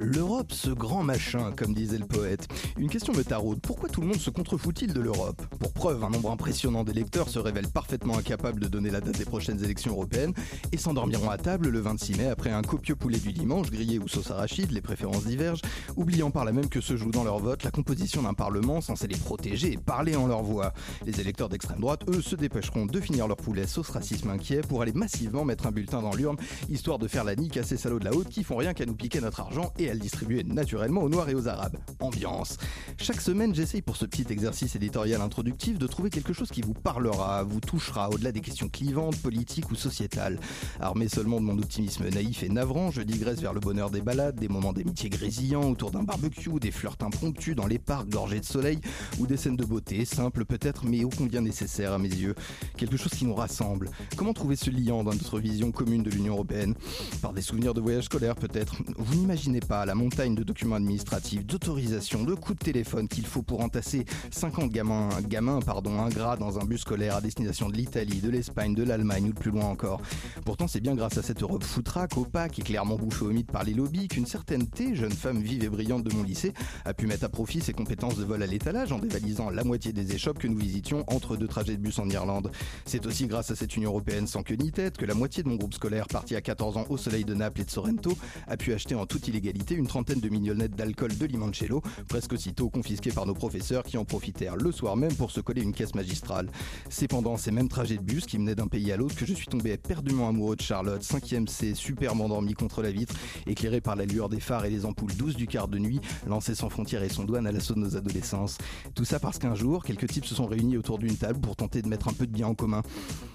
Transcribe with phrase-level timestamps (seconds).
[0.00, 2.46] L'Europe, ce grand machin, comme disait le poète.
[2.78, 3.58] Une question me taraude.
[3.60, 5.42] Pourquoi tout le monde se contrefout-il de l'Europe?
[5.58, 9.24] Pour preuve, un nombre impressionnant d'électeurs se révèlent parfaitement incapables de donner la date des
[9.24, 10.34] prochaines élections européennes
[10.70, 14.06] et s'endormiront à table le 26 mai après un copieux poulet du dimanche, grillé ou
[14.06, 15.62] sauce arachide, les préférences divergent,
[15.96, 19.08] oubliant par là même que se joue dans leur vote la composition d'un parlement censé
[19.08, 20.74] les protéger et parler en leur voix.
[21.06, 24.80] Les électeurs d'extrême droite, eux, se dépêcheront de finir leur poulet sauce racisme inquiet pour
[24.80, 26.36] aller massivement mettre un bulletin dans l'urne,
[26.70, 28.86] histoire de faire la nique à ces salauds de la haute qui font rien qu'à
[28.86, 31.76] nous piquer notre argent et distribuer naturellement aux Noirs et aux Arabes.
[32.00, 32.58] Ambiance.
[32.98, 36.74] Chaque semaine, j'essaye pour ce petit exercice éditorial introductif de trouver quelque chose qui vous
[36.74, 40.38] parlera, vous touchera, au-delà des questions clivantes, politiques ou sociétales.
[40.80, 44.36] Armé seulement de mon optimisme naïf et navrant, je digresse vers le bonheur des balades,
[44.36, 48.44] des moments d'amitié grésillants autour d'un barbecue, des flirts impromptus dans les parcs gorgés de
[48.44, 48.80] soleil,
[49.18, 52.34] ou des scènes de beauté, simples peut-être, mais ô combien nécessaires à mes yeux.
[52.76, 53.90] Quelque chose qui nous rassemble.
[54.16, 56.74] Comment trouver ce liant dans notre vision commune de l'Union Européenne?
[57.22, 58.76] Par des souvenirs de voyages scolaires peut-être.
[58.96, 63.42] Vous n'imaginez pas la montagne de documents administratifs, d'autorisation, de coups de téléphone qu'il faut
[63.42, 68.20] pour entasser 50 gamins, gamins pardon, ingrats dans un bus scolaire à destination de l'Italie,
[68.20, 70.00] de l'Espagne, de l'Allemagne ou de plus loin encore.
[70.44, 73.64] Pourtant, c'est bien grâce à cette Europe foutraque, opaque et clairement bouffée au mythe par
[73.64, 76.52] les lobbies qu'une certaine T, jeune femme vive et brillante de mon lycée,
[76.84, 79.92] a pu mettre à profit ses compétences de vol à l'étalage en dévalisant la moitié
[79.92, 82.50] des échoppes que nous visitions entre deux trajets de bus en Irlande.
[82.84, 85.48] C'est aussi grâce à cette Union Européenne sans queue ni tête que la moitié de
[85.48, 88.56] mon groupe scolaire parti à 14 ans au soleil de Naples et de Sorrento a
[88.56, 93.12] pu acheter en toute illégalité une trentaine de mignonnettes d'alcool de limoncello, presque aussitôt confisquées
[93.12, 96.48] par nos professeurs qui en profitèrent le soir même pour se coller une caisse magistrale.
[96.88, 99.34] C'est pendant ces mêmes trajets de bus qui menaient d'un pays à l'autre que je
[99.34, 103.14] suis tombé éperdument amoureux de Charlotte, 5ème C, superbe endormie contre la vitre,
[103.46, 106.54] éclairée par la lueur des phares et les ampoules douces du quart de nuit, lancée
[106.54, 108.58] sans frontières et son douane à l'assaut de nos adolescences.
[108.94, 111.82] Tout ça parce qu'un jour, quelques types se sont réunis autour d'une table pour tenter
[111.82, 112.82] de mettre un peu de bien en commun.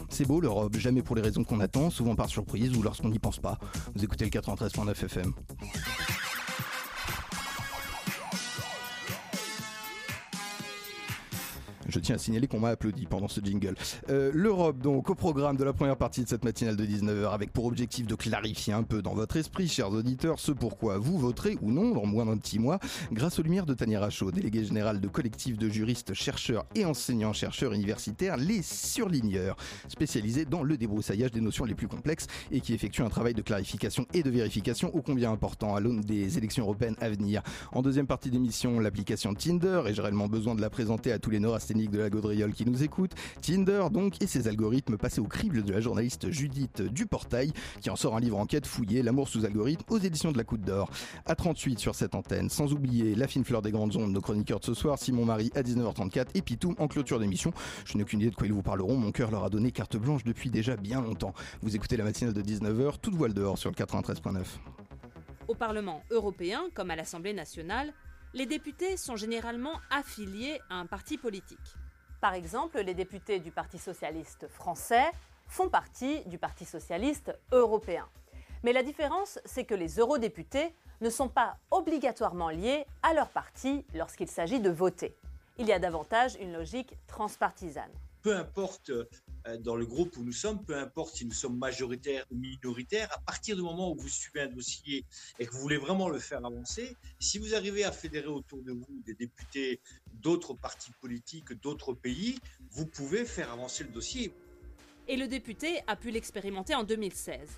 [0.10, 3.20] C'est beau l'Europe, jamais pour les raisons qu'on attend, souvent par surprise ou lorsqu'on n'y
[3.20, 3.58] pense pas.
[3.96, 5.34] Vous écoutez le 93.9 FM.
[11.94, 13.76] Je tiens à signaler qu'on m'a applaudi pendant ce jingle.
[14.10, 17.54] Euh, L'Europe, donc, au programme de la première partie de cette matinale de 19h, avec
[17.54, 21.56] pour objectif de clarifier un peu dans votre esprit, chers auditeurs, ce pourquoi vous voterez
[21.62, 22.80] ou non dans moins d'un petit mois,
[23.12, 27.74] grâce aux lumières de Tania Rachaud, déléguée générale de collectif de juristes, chercheurs et enseignants-chercheurs
[27.74, 29.56] universitaires, les surligneurs,
[29.88, 33.44] spécialisés dans le débroussaillage des notions les plus complexes et qui effectuent un travail de
[33.44, 37.44] clarification et de vérification ô combien important à l'aune des élections européennes à venir.
[37.72, 41.30] En deuxième partie d'émission, l'application Tinder, et j'ai réellement besoin de la présenter à tous
[41.30, 41.40] les
[41.88, 43.14] de la gaudriole qui nous écoutent.
[43.42, 47.52] Tinder, donc, et ses algorithmes passés au crible de la journaliste Judith Duportail,
[47.82, 50.64] qui en sort un livre enquête fouillé, L'amour sous algorithme, aux éditions de la Coupe
[50.64, 50.90] d'Or.
[51.26, 54.60] À 38 sur cette antenne, sans oublier la fine fleur des grandes ondes, nos chroniqueurs
[54.60, 57.54] de ce soir, Simon Marie à 19h34 et Pitoum en clôture d'émission.
[57.86, 59.98] Je n'ai aucune idée de quoi ils vous parleront, mon cœur leur a donné carte
[59.98, 61.34] blanche depuis déjà bien longtemps.
[61.62, 64.44] Vous écoutez la matinale de 19h, toute voile dehors sur le 93.9.
[65.48, 67.94] Au Parlement européen, comme à l'Assemblée nationale,
[68.34, 71.76] les députés sont généralement affiliés à un parti politique.
[72.22, 75.12] Par exemple, les députés du Parti socialiste français
[75.48, 78.08] font partie du Parti socialiste européen.
[78.64, 83.86] Mais la différence, c'est que les eurodéputés ne sont pas obligatoirement liés à leur parti
[83.94, 85.16] lorsqu'il s'agit de voter.
[85.58, 87.92] Il y a davantage une logique transpartisane
[88.24, 89.08] peu importe euh,
[89.60, 93.20] dans le groupe où nous sommes, peu importe si nous sommes majoritaires ou minoritaires, à
[93.20, 95.06] partir du moment où vous suivez un dossier
[95.40, 98.72] et que vous voulez vraiment le faire avancer, si vous arrivez à fédérer autour de
[98.72, 99.82] vous des députés
[100.14, 102.40] d'autres partis politiques, d'autres pays,
[102.72, 104.34] vous pouvez faire avancer le dossier.
[105.08, 107.50] Et le député a pu l'expérimenter en 2016.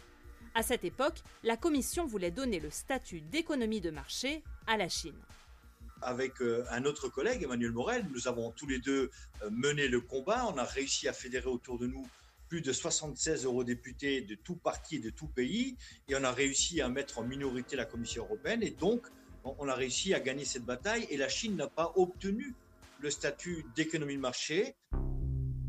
[0.55, 5.19] À cette époque, la Commission voulait donner le statut d'économie de marché à la Chine
[6.01, 9.09] avec euh, un autre collègue, Emmanuel Morel, nous avons tous les deux
[9.43, 10.45] euh, mené le combat.
[10.47, 12.05] On a réussi à fédérer autour de nous
[12.47, 15.77] plus de 76 eurodéputés de tout parti et de tout pays,
[16.07, 19.07] et on a réussi à mettre en minorité la Commission européenne, et donc
[19.43, 22.53] on a réussi à gagner cette bataille, et la Chine n'a pas obtenu
[22.99, 24.75] le statut d'économie de marché.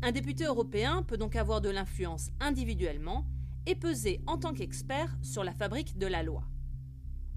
[0.01, 3.25] Un député européen peut donc avoir de l'influence individuellement
[3.65, 6.43] et peser en tant qu'expert sur la fabrique de la loi.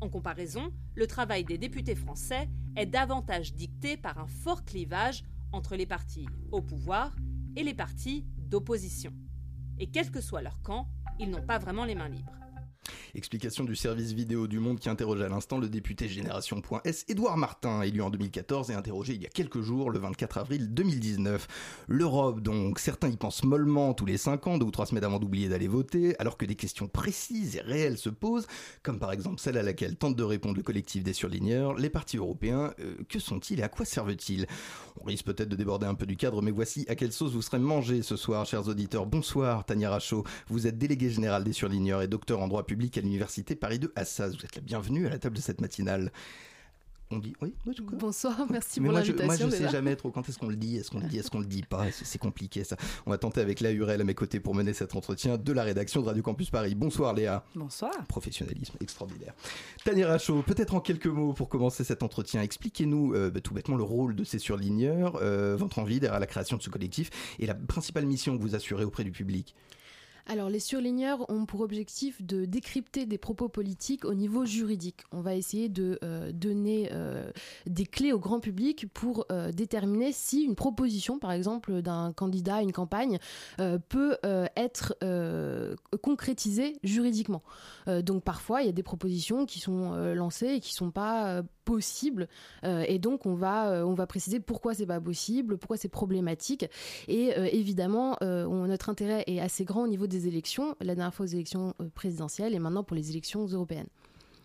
[0.00, 5.76] En comparaison, le travail des députés français est davantage dicté par un fort clivage entre
[5.76, 7.14] les partis au pouvoir
[7.55, 9.12] et les partis d'opposition.
[9.79, 10.88] Et quel que soit leur camp,
[11.19, 12.32] ils n'ont pas vraiment les mains libres.
[13.15, 17.82] Explication du service vidéo du Monde qui interroge à l'instant le député Génération.s Édouard Martin,
[17.82, 21.47] élu en 2014 et interrogé il y a quelques jours, le 24 avril 2019.
[21.88, 25.19] L'Europe donc, certains y pensent mollement tous les 5 ans, deux ou trois semaines avant
[25.19, 28.47] d'oublier d'aller voter, alors que des questions précises et réelles se posent,
[28.82, 32.17] comme par exemple celle à laquelle tente de répondre le collectif des surligneurs, les partis
[32.17, 34.47] européens, euh, que sont-ils et à quoi servent-ils?
[35.00, 37.43] On risque peut-être de déborder un peu du cadre, mais voici à quelle sauce vous
[37.43, 39.06] serez mangé ce soir, chers auditeurs.
[39.06, 43.00] Bonsoir Tania Rachaud, vous êtes délégué général des surligneurs et docteur en droit public à
[43.00, 44.28] l'université Paris 2 Assas.
[44.28, 46.12] Vous êtes la bienvenue à la table de cette matinale.
[47.11, 47.52] On dit oui,
[47.99, 49.26] Bonsoir, merci Mais pour moi, je, l'invitation.
[49.26, 49.72] moi, je sais déjà.
[49.72, 51.64] jamais trop quand est-ce qu'on le dit, est-ce qu'on le dit, est-ce qu'on le dit
[51.64, 52.76] pas, c'est c'est compliqué ça.
[53.06, 55.64] On va tenter avec Léa Hurel à mes côtés pour mener cet entretien de la
[55.64, 56.76] rédaction de Radio Campus Paris.
[56.76, 57.44] Bonsoir Léa.
[57.56, 57.90] Bonsoir.
[58.06, 59.34] Professionnalisme extraordinaire.
[59.84, 63.76] Tania Rachaud, peut-être en quelques mots pour commencer cet entretien, expliquez-nous euh, bah, tout bêtement
[63.76, 67.46] le rôle de ces surligneurs, euh, votre envie derrière la création de ce collectif et
[67.46, 69.56] la principale mission que vous assurez auprès du public.
[70.31, 75.03] Alors, les surligneurs ont pour objectif de décrypter des propos politiques au niveau juridique.
[75.11, 77.32] On va essayer de euh, donner euh,
[77.67, 82.56] des clés au grand public pour euh, déterminer si une proposition, par exemple, d'un candidat
[82.56, 83.19] à une campagne,
[83.88, 84.19] peut
[84.56, 84.94] être
[86.00, 87.43] concrétisée juridiquement.
[87.88, 92.26] Donc, parfois, il y a des propositions qui sont lancées et qui sont pas possibles.
[92.64, 95.88] Euh, et donc, on va, euh, on va préciser pourquoi c'est pas possible, pourquoi c'est
[95.88, 96.64] problématique.
[97.06, 101.14] Et euh, évidemment, on- notre intérêt est assez grand au niveau des élections, la dernière
[101.14, 103.88] fois aux élections présidentielles et maintenant pour les élections européennes.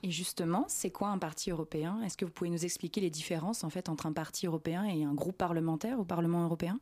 [0.04, 2.00] Et justement, c'est quoi un parti européen?
[2.06, 5.04] Est-ce que vous pouvez nous expliquer les différences en fait entre un parti européen et
[5.04, 6.80] un groupe parlementaire au Parlement européen?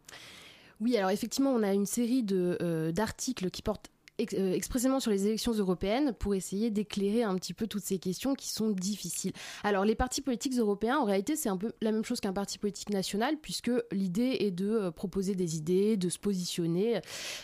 [0.82, 5.00] Oui, alors effectivement, on a une série de, euh, d'articles qui portent ex- euh, expressément
[5.00, 8.70] sur les élections européennes pour essayer d'éclairer un petit peu toutes ces questions qui sont
[8.70, 9.34] difficiles.
[9.64, 12.58] Alors, les partis politiques européens, en réalité, c'est un peu la même chose qu'un parti
[12.58, 17.02] politique national, puisque l'idée est de euh, proposer des idées, de se positionner.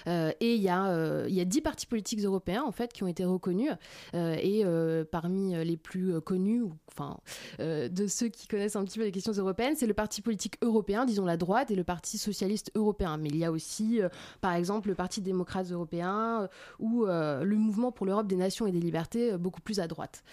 [0.07, 3.03] Euh, et il y, a, il y a dix partis politiques européens, en fait, qui
[3.03, 3.71] ont été reconnus.
[4.13, 4.63] Et
[5.11, 7.17] parmi les plus connus, ou, enfin,
[7.59, 11.05] de ceux qui connaissent un petit peu les questions européennes, c'est le parti politique européen,
[11.05, 13.17] disons la droite, et le parti socialiste européen.
[13.17, 13.99] Mais il y a aussi,
[14.41, 18.71] par exemple, le parti démocrate européen ou euh, le mouvement pour l'Europe des nations et
[18.71, 20.23] des libertés, euh, beaucoup plus à droite.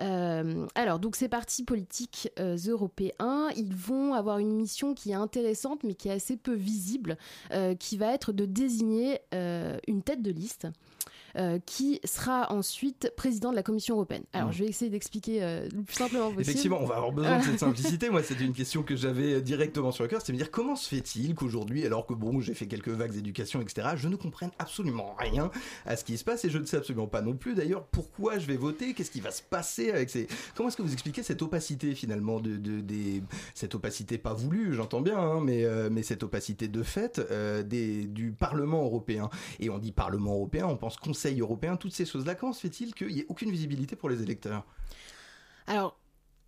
[0.00, 5.84] Euh, alors, donc ces partis politiques européens, ils vont avoir une mission qui est intéressante,
[5.84, 7.16] mais qui est assez peu visible,
[7.78, 9.20] qui va être de désigner
[9.86, 10.66] une tête de liste.
[11.36, 14.24] Euh, qui sera ensuite président de la Commission européenne.
[14.32, 14.52] Alors, Mmh.
[14.52, 16.42] je vais essayer d'expliquer euh, le plus simplement possible.
[16.42, 18.10] Effectivement, on va avoir besoin de cette simplicité.
[18.10, 20.20] Moi, c'était une question que j'avais directement sur le cœur.
[20.24, 23.60] C'est me dire comment se fait-il qu'aujourd'hui, alors que bon, j'ai fait quelques vagues d'éducation,
[23.60, 25.50] etc., je ne comprenne absolument rien
[25.86, 28.38] à ce qui se passe et je ne sais absolument pas non plus d'ailleurs pourquoi
[28.38, 30.26] je vais voter, qu'est-ce qui va se passer avec ces.
[30.54, 33.22] Comment est-ce que vous expliquez cette opacité finalement de, de- des
[33.54, 37.62] cette opacité pas voulue, j'entends bien, hein, mais euh, mais cette opacité de fait euh,
[37.62, 39.30] des du Parlement européen.
[39.60, 42.34] Et on dit Parlement européen, on pense Conseil européen, toutes ces choses-là.
[42.34, 44.64] Comment se fait-il qu'il n'y ait aucune visibilité pour les électeurs?
[45.66, 45.98] Alors,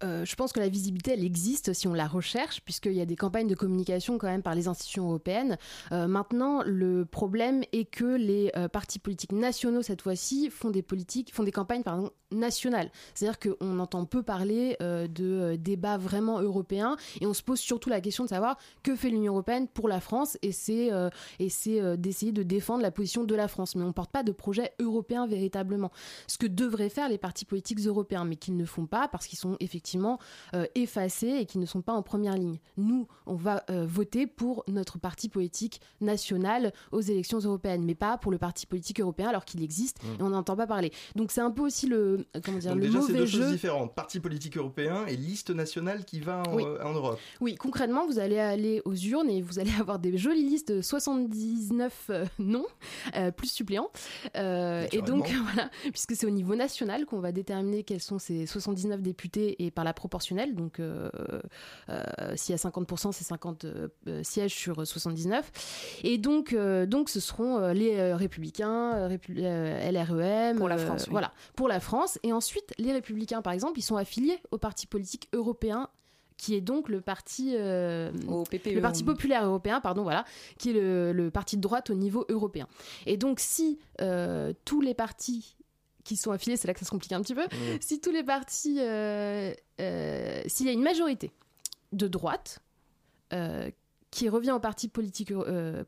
[0.04, 3.06] euh, je pense que la visibilité, elle existe si on la recherche, puisqu'il y a
[3.06, 5.56] des campagnes de communication quand même par les institutions européennes.
[5.92, 10.82] Euh, maintenant, le problème est que les euh, partis politiques nationaux, cette fois-ci, font des
[10.82, 11.82] politiques, font des campagnes
[12.30, 12.90] nationales.
[13.14, 18.00] C'est-à-dire qu'on entend peu parler de débats vraiment européens, et on se pose surtout la
[18.00, 20.90] question de savoir que fait l'Union européenne pour la France, et c'est
[21.96, 23.76] d'essayer de défendre la position de la France.
[23.76, 25.92] Mais on ne porte pas de projet européen véritablement.
[26.26, 29.38] Ce que devraient faire les partis politiques européens, mais qu'ils ne font pas parce qu'ils
[29.38, 29.85] sont effectivement
[30.54, 32.58] euh, effacés et qu'ils ne sont pas en première ligne.
[32.76, 38.18] Nous, on va euh, voter pour notre parti politique national aux élections européennes, mais pas
[38.18, 40.20] pour le parti politique européen alors qu'il existe Mmh.
[40.20, 40.92] et on n'entend pas parler.
[41.14, 43.42] Donc c'est un peu aussi le comment dire Donc le déjà, c'est mauvais deux jeu.
[43.42, 43.94] choses différentes.
[43.94, 46.64] Parti politique européen et liste nationale qui va en, Oui.
[46.66, 47.18] euh, en Europe.
[47.40, 50.82] Oui, concrètement, vous allez aller aux urnes et vous allez avoir des jolies listes de
[50.82, 52.66] 79 euh, noms,
[53.36, 53.90] plus suppléants.
[54.34, 59.02] Et donc, voilà, puisque c'est au niveau national qu'on va déterminer quels sont ces 79
[59.02, 60.56] députés et par la proportionnelle.
[60.56, 61.08] Donc, euh,
[61.90, 62.02] euh,
[62.34, 63.88] s'il y a 50%, c'est 50 euh,
[64.24, 66.00] sièges sur 79.
[66.02, 66.52] Et donc,
[66.88, 70.56] donc ce seront les républicains, répu- LREM.
[70.56, 71.12] Pour la France, oui.
[71.12, 72.18] Voilà, pour la France.
[72.24, 75.88] Et ensuite, les républicains, par exemple, ils sont affiliés au parti politique européen
[76.38, 78.74] qui est donc le parti euh, Au PPE.
[78.74, 80.26] le parti populaire européen pardon voilà
[80.58, 82.68] qui est le, le parti de droite au niveau européen
[83.06, 85.55] et donc si euh, tous les partis
[86.06, 87.46] qui sont affiliés c'est là que ça se complique un petit peu.
[87.80, 91.32] Si tous les partis euh, euh, s'il y a une majorité
[91.92, 92.60] de droite
[93.32, 93.70] euh,
[94.16, 95.30] qui revient au Parti, politique,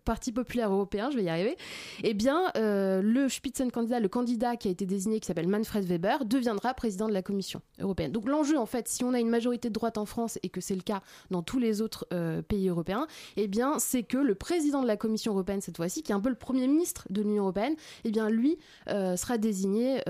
[0.05, 1.57] Parti populaire européen, je vais y arriver,
[2.05, 6.75] eh bien, le Spitzenkandidat, le candidat qui a été désigné, qui s'appelle Manfred Weber, deviendra
[6.75, 8.13] président de la Commission européenne.
[8.13, 10.61] Donc l'enjeu, en fait, si on a une majorité de droite en France et que
[10.61, 12.07] c'est le cas dans tous les autres
[12.49, 13.07] pays européens,
[13.37, 16.21] eh bien, c'est que le président de la Commission européenne cette fois-ci, qui est un
[16.21, 20.03] peu le premier ministre de l'Union européenne, eh bien, lui sera désigné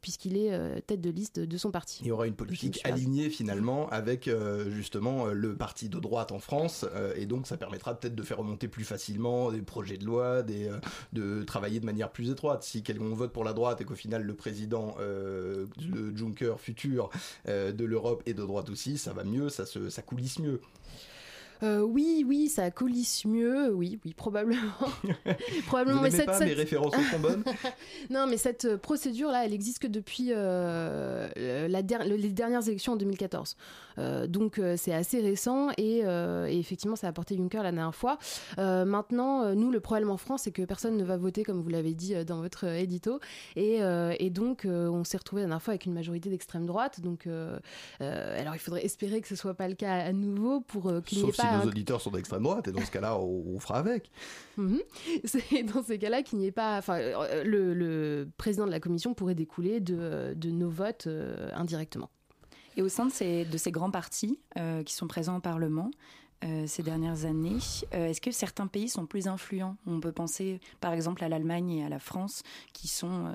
[0.00, 2.00] puisqu'il est tête de liste de son parti.
[2.00, 4.28] Il y aura une politique alignée finalement avec
[4.68, 8.68] justement le parti de droite en France, et donc ça permettra peut-être de faire remonter
[8.68, 10.70] plus facilement des projets de loi, des,
[11.12, 12.62] de travailler de manière plus étroite.
[12.62, 17.10] Si on vote pour la droite et qu'au final le président, le Juncker futur
[17.46, 20.60] de l'Europe est de droite aussi, ça va mieux, ça, se, ça coulisse mieux.
[21.62, 24.58] Euh, oui, oui, ça coulisse mieux, oui, oui, probablement.
[25.66, 25.98] probablement.
[25.98, 27.44] Vous mais cette, pas mes références sont bonnes
[28.10, 31.28] Non, mais cette euh, procédure-là, elle existe que depuis euh,
[31.68, 33.56] la les dernières élections en 2014.
[33.98, 36.02] Donc c'est assez récent et,
[36.48, 38.18] effectivement, ça a apporté Juncker la dernière fois.
[38.58, 41.94] maintenant, nous, le problème en France, c'est que personne ne va voter, comme vous l'avez
[41.94, 43.20] dit dans votre édito,
[43.56, 43.80] et,
[44.18, 47.00] et donc on s'est retrouvé la dernière fois avec une majorité d'extrême droite.
[47.00, 47.26] Donc,
[48.00, 51.28] alors il faudrait espérer que ce soit pas le cas à nouveau pour qu'il n'y
[51.28, 54.10] ait pas nos auditeurs sont d'extrême droite, et dans ce cas-là, on, fera avec.
[54.56, 54.80] Mhm.
[55.24, 56.78] C'est dans ces cas-là qu'il n'y ait pas.
[56.78, 62.10] Enfin, euh, le, président de la commission pourrait découler de, nos votes euh, indirectement.
[62.76, 65.90] Et au sein de ces, grands partis euh, qui sont présents au Parlement,
[66.66, 67.58] ces dernières années.
[67.92, 69.76] Est-ce que certains pays sont plus influents?
[69.86, 73.32] On peut penser par exemple à l'Allemagne et à la France qui sont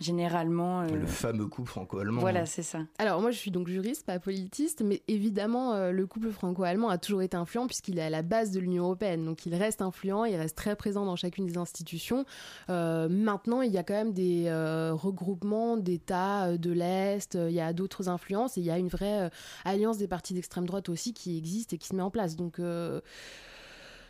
[0.00, 0.82] généralement.
[0.82, 2.20] Le euh, fameux couple franco-allemand.
[2.20, 2.80] Voilà, c'est ça.
[2.98, 6.98] Alors moi, je suis donc juriste, pas politiste, mais évidemment, euh, le couple franco-allemand a
[6.98, 9.24] toujours été influent puisqu'il est à la base de l'Union européenne.
[9.24, 12.24] Donc il reste influent, il reste très présent dans chacune des institutions.
[12.70, 14.50] Euh, maintenant, il y a quand même des
[14.92, 19.30] regroupements d'États de l'Est, il y a d'autres influences et il y a une vraie
[19.64, 22.36] alliance des partis d'extrême droite aussi qui existe et qui se met en place.
[22.36, 22.60] Donc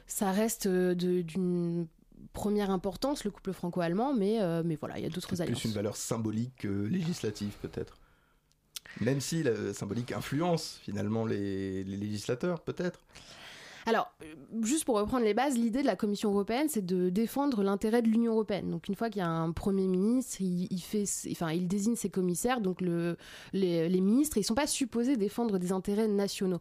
[0.07, 1.87] ça reste d'une
[2.33, 5.61] première importance, le couple franco-allemand, mais, euh, mais voilà, il y a d'autres alliances.
[5.61, 7.97] plus une valeur symbolique législative, peut-être.
[9.01, 13.01] Même si la symbolique influence finalement les législateurs, peut-être.
[13.87, 14.27] Alors, euh,
[14.63, 18.09] juste pour reprendre les bases, l'idée de la Commission européenne, c'est de défendre l'intérêt de
[18.09, 18.71] l'Union européenne.
[18.71, 22.11] Donc, une fois qu'il y a un Premier ministre, il, fait, enfin, il désigne ses
[22.11, 23.17] commissaires, donc le,
[23.53, 26.61] les, ministres, ils ne sont pas supposés défendre des intérêts nationaux.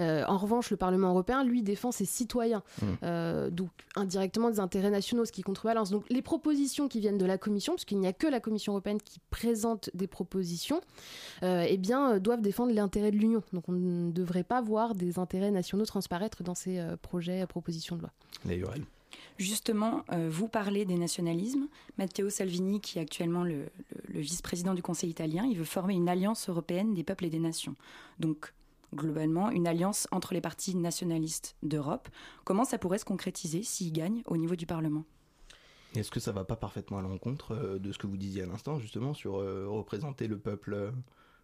[0.00, 2.86] Euh, en revanche, le Parlement européen, lui, défend ses citoyens, mmh.
[3.02, 5.90] euh, donc indirectement des intérêts nationaux, ce qui contrebalance.
[5.90, 8.72] Donc, les propositions qui viennent de la Commission, parce qu'il n'y a que la Commission
[8.72, 10.80] européenne qui présente des propositions,
[11.42, 13.42] eh bien, doivent défendre l'intérêt de l'Union.
[13.52, 17.96] Donc, on ne devrait pas voir des intérêts nationaux transparaître dans ces euh, projets, propositions
[17.96, 18.12] de loi.
[19.38, 21.68] Justement, euh, vous parlez des nationalismes.
[21.98, 23.66] Matteo Salvini, qui est actuellement le,
[24.08, 27.74] vice-président du Conseil italien, il veut former une alliance européenne des peuples et des nations.
[28.20, 28.52] Donc,
[28.94, 32.08] globalement, une alliance entre les partis nationalistes d'Europe.
[32.44, 35.04] Comment ça pourrait se concrétiser s'il gagne au niveau du Parlement?
[35.96, 38.46] Est-ce que ça va pas parfaitement à l'encontre euh, de ce que vous disiez à
[38.46, 40.92] l'instant, justement, sur représenter le peuple,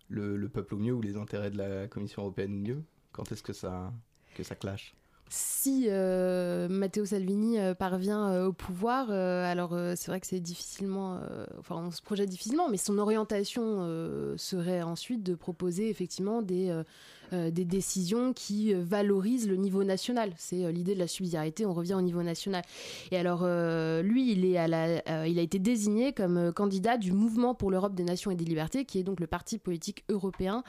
[0.08, 2.84] le, peuple au mieux ou les intérêts de la Commission européenne au mieux?
[3.12, 3.92] Quand est-ce que ça,
[4.34, 4.94] que ça clash?
[5.30, 11.20] Si euh, Matteo Salvini euh, parvient euh, au pouvoir, alors c'est vrai que c'est difficilement,
[11.58, 13.86] enfin on se projette difficilement, mais son orientation
[14.36, 16.76] serait ensuite de proposer effectivement des
[17.32, 20.32] euh, des décisions qui euh, valorisent le niveau national.
[20.36, 22.62] C'est euh, l'idée de la subsidiarité, on revient au niveau national.
[23.12, 23.46] Et alors,
[24.02, 27.94] lui, il, est à la, il a été désigné comme candidat du Mouvement pour l'Europe
[27.94, 30.62] des Nations et des Libertés, qui est donc le parti politique européen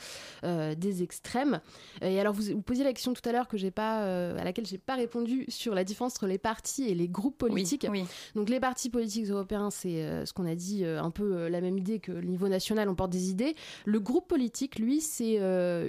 [0.43, 1.61] des extrêmes.
[2.01, 4.03] Et alors, vous, vous posiez la question tout à l'heure que j'ai pas,
[4.35, 7.87] à laquelle j'ai pas répondu sur la différence entre les partis et les groupes politiques.
[8.35, 11.99] Donc, les partis politiques européens, c'est ce qu'on a dit, un peu la même idée
[11.99, 13.55] que le niveau national, on porte des idées.
[13.85, 15.37] Le groupe politique, lui, c'est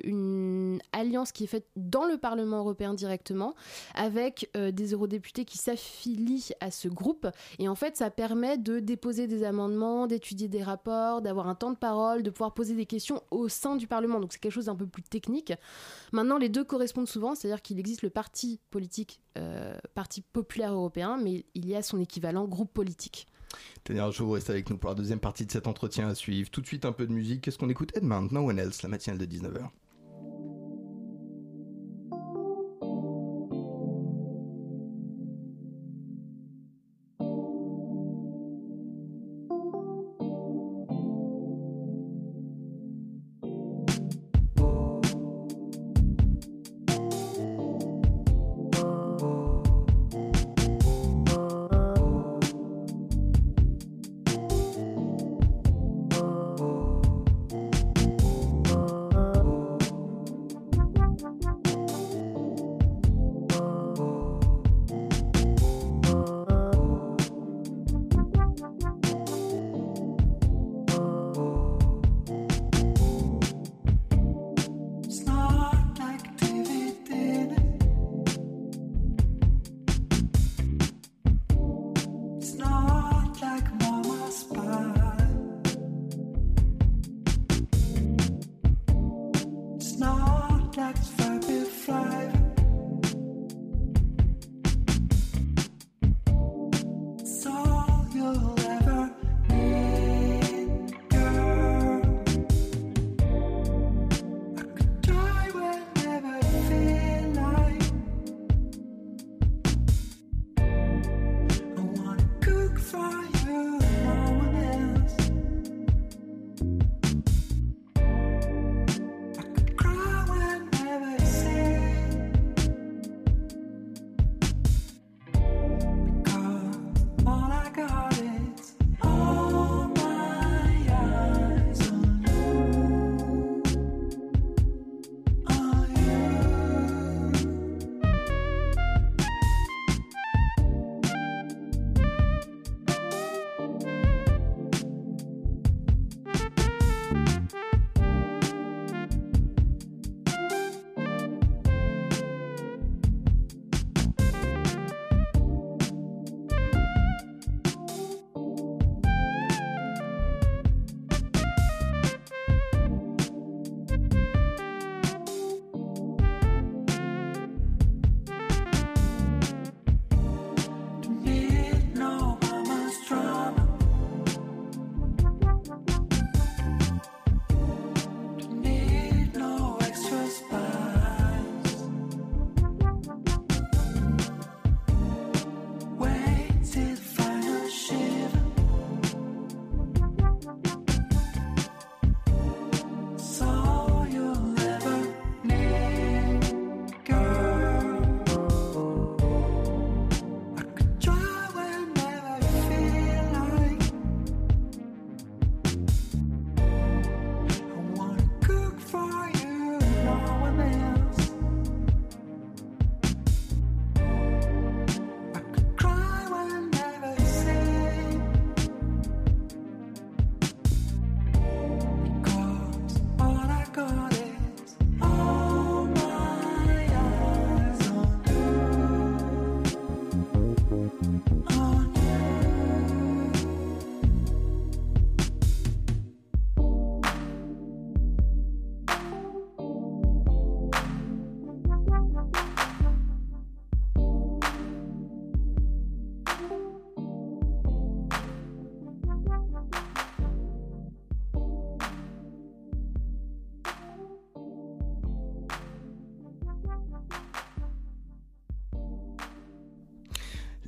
[0.04, 0.61] une
[0.92, 3.54] alliance qui est faite dans le Parlement européen directement
[3.94, 7.26] avec euh, des eurodéputés qui s'affilient à ce groupe.
[7.58, 11.70] Et en fait, ça permet de déposer des amendements, d'étudier des rapports, d'avoir un temps
[11.70, 14.20] de parole, de pouvoir poser des questions au sein du Parlement.
[14.20, 15.52] Donc c'est quelque chose d'un peu plus technique.
[16.12, 21.18] Maintenant, les deux correspondent souvent, c'est-à-dire qu'il existe le parti politique, euh, Parti populaire européen,
[21.22, 23.26] mais il y a son équivalent groupe politique.
[23.84, 26.50] Tenir, je vous reste avec nous pour la deuxième partie de cet entretien à suivre.
[26.50, 27.42] Tout de suite, un peu de musique.
[27.42, 29.68] Qu'est-ce qu'on écoute Edmund, No One Else, la matinale de 19h.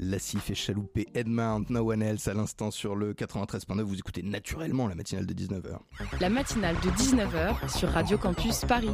[0.04, 3.82] Lassif et chaloupé Edmund, No One Else à l'instant sur le 93.9.
[3.82, 5.78] Vous écoutez naturellement la matinale de 19h.
[6.20, 8.90] La matinale de 19h sur Radio Campus Paris.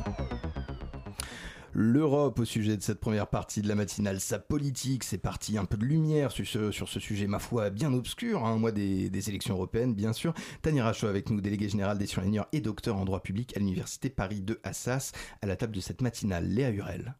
[1.72, 5.64] L'Europe au sujet de cette première partie de la matinale, sa politique, c'est parti un
[5.64, 8.72] peu de lumière sur ce, sur ce sujet, ma foi, bien obscur, un hein, mois
[8.72, 10.34] des, des, élections européennes, bien sûr.
[10.62, 14.10] Tania Rachaud avec nous, déléguée générale des surligneurs et docteur en droit public à l'Université
[14.10, 16.48] Paris de Assas, à la table de cette matinale.
[16.48, 17.14] Léa Hurel.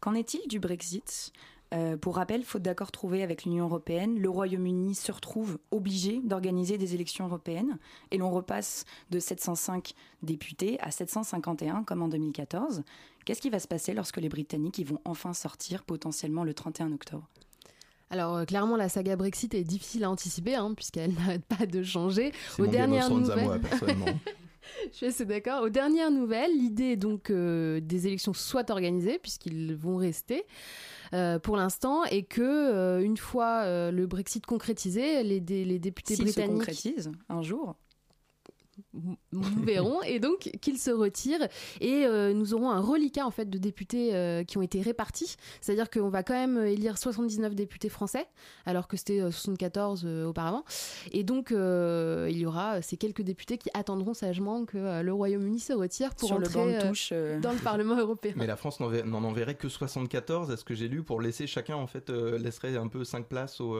[0.00, 1.32] Qu'en est-il du Brexit?
[1.74, 6.78] Euh, pour rappel, faute d'accord trouvé avec l'Union européenne, le Royaume-Uni se retrouve obligé d'organiser
[6.78, 7.78] des élections européennes
[8.12, 12.84] et l'on repasse de 705 députés à 751 comme en 2014.
[13.24, 17.28] Qu'est-ce qui va se passer lorsque les Britanniques vont enfin sortir potentiellement le 31 octobre?
[18.10, 21.82] Alors euh, clairement la saga Brexit est difficile à anticiper hein, puisqu'elle n'arrête pas de
[21.82, 22.32] changer.
[22.58, 23.60] Aux dernières nouvelles,
[24.90, 25.62] Je suis assez d'accord.
[25.62, 30.44] Aux dernières nouvelles, l'idée est donc euh, des élections soient organisées puisqu'ils vont rester.
[31.12, 36.16] Euh, pour l'instant et que euh, une fois euh, le Brexit concrétisé, les, les députés
[36.16, 37.76] britanniques se concrétise un jour
[38.92, 39.16] nous
[39.64, 41.48] verrons et donc qu'ils se retirent
[41.80, 45.36] et nous aurons un reliquat en fait de députés qui ont été répartis.
[45.60, 48.26] C'est-à-dire qu'on va quand même élire 79 députés français
[48.66, 50.64] alors que c'était 74 auparavant.
[51.12, 55.72] Et donc il y aura ces quelques députés qui attendront sagement que le Royaume-Uni se
[55.72, 56.78] retire pour entrer
[57.40, 58.32] dans le Parlement européen.
[58.36, 61.86] Mais la France n'en enverrait que 74 est-ce que j'ai lu pour laisser chacun en
[61.86, 63.78] fait laisserait un peu 5 places au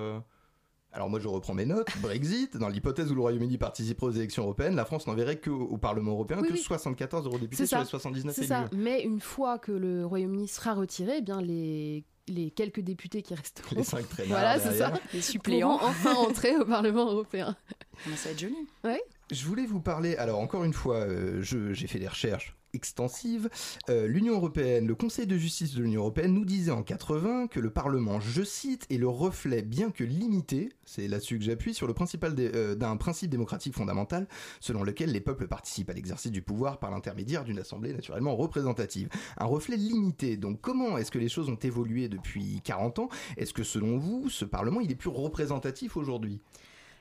[0.94, 1.88] alors moi je reprends mes notes.
[2.00, 5.76] Brexit, dans l'hypothèse où le Royaume-Uni participerait aux élections européennes, la France n'enverrait que au
[5.76, 8.46] Parlement européen que 74 eurodéputés sur les 79 élus.
[8.46, 8.64] C'est ça.
[8.72, 13.34] Mais une fois que le Royaume-Uni sera retiré, eh bien les les quelques députés qui
[13.34, 13.76] resteront.
[13.76, 14.28] Les cinq traînards.
[14.38, 14.92] Voilà, c'est ça.
[15.12, 15.78] Les suppléants.
[15.82, 17.56] enfin entrer au Parlement européen.
[18.04, 18.56] ça va être joli.
[18.82, 19.02] Ouais.
[19.30, 23.48] Je voulais vous parler, alors encore une fois, euh, j'ai fait des recherches extensives.
[23.88, 27.60] Euh, L'Union européenne, le Conseil de justice de l'Union européenne nous disait en 80 que
[27.60, 31.86] le Parlement, je cite, est le reflet, bien que limité, c'est là-dessus que j'appuie, sur
[31.86, 34.26] le principal euh, d'un principe démocratique fondamental
[34.60, 39.08] selon lequel les peuples participent à l'exercice du pouvoir par l'intermédiaire d'une assemblée naturellement représentative.
[39.38, 40.36] Un reflet limité.
[40.36, 43.08] Donc comment est-ce que les choses ont évolué depuis 40 ans?
[43.38, 46.40] Est-ce que selon vous, ce Parlement, il est plus représentatif aujourd'hui?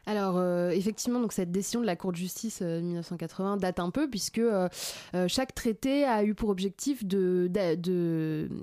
[0.06, 3.80] Alors euh, effectivement, donc cette décision de la Cour de justice euh, de 1980 date
[3.80, 4.68] un peu puisque euh,
[5.28, 7.50] chaque traité a eu pour objectif de,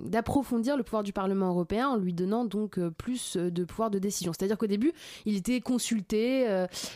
[0.05, 4.33] d'approfondir le pouvoir du Parlement européen en lui donnant donc plus de pouvoir de décision.
[4.33, 4.93] C'est-à-dire qu'au début,
[5.25, 6.47] il était consulté,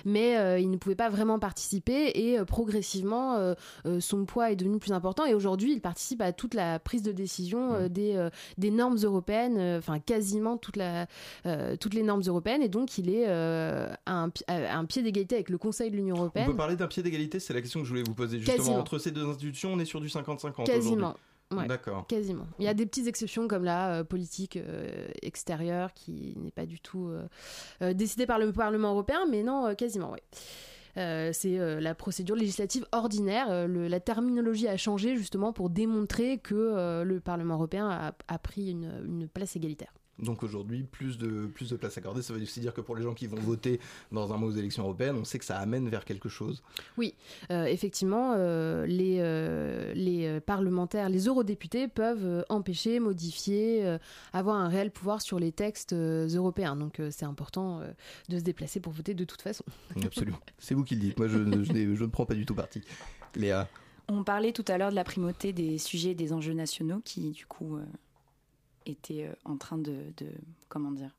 [0.05, 3.55] mais il ne pouvait pas vraiment participer et progressivement
[4.01, 7.13] son poids est devenu plus important et aujourd'hui, il participe à toute la prise de
[7.13, 7.89] décision mmh.
[7.89, 8.29] des,
[8.59, 11.07] des normes européennes, enfin quasiment toute la,
[11.81, 15.91] toutes les normes européennes et donc il est un un pied d'égalité avec le Conseil
[15.91, 16.47] de l'Union européenne.
[16.49, 18.77] On peut parler d'un pied d'égalité, c'est la question que je voulais vous poser justement.
[18.77, 21.15] Entre ces deux institutions, on est sur du 50-50 Quasiment.
[21.51, 22.07] D'accord.
[22.07, 22.47] Quasiment.
[22.59, 26.67] Il y a des petites exceptions comme la euh, politique euh, extérieure qui n'est pas
[26.67, 30.21] du tout euh, décidée par le Parlement européen, mais non, quasiment, oui.
[30.95, 33.69] c'est la procédure législative ordinaire.
[33.69, 39.57] la terminologie a changé justement pour démontrer que le Parlement européen a, pris une place
[39.57, 39.93] égalitaire.
[40.19, 43.03] Donc aujourd'hui, plus de, plus de place accordée, ça veut aussi dire que pour les
[43.03, 43.81] gens qui vont voter
[44.13, 46.63] dans un mois aux élections européennes, on sait que ça amène vers quelque chose.
[46.97, 47.15] Oui,
[47.51, 53.99] euh, effectivement, euh, les, euh, les parlementaires, les eurodéputés peuvent empêcher, modifier,
[54.33, 56.77] avoir un réel pouvoir sur les textes européens.
[56.77, 57.81] Donc c'est important
[58.29, 59.65] de se déplacer pour voter de toute façon.
[60.05, 60.39] Absolument.
[60.59, 61.19] C'est vous qui le dites.
[61.19, 62.83] Moi, je, je, je ne prends pas du tout parti.
[63.35, 63.69] Léa
[64.07, 67.31] on parlait tout à l'heure de la primauté des sujets et des enjeux nationaux qui,
[67.31, 67.79] du coup,
[68.87, 70.13] était euh, en train de,
[70.69, 71.11] comment dire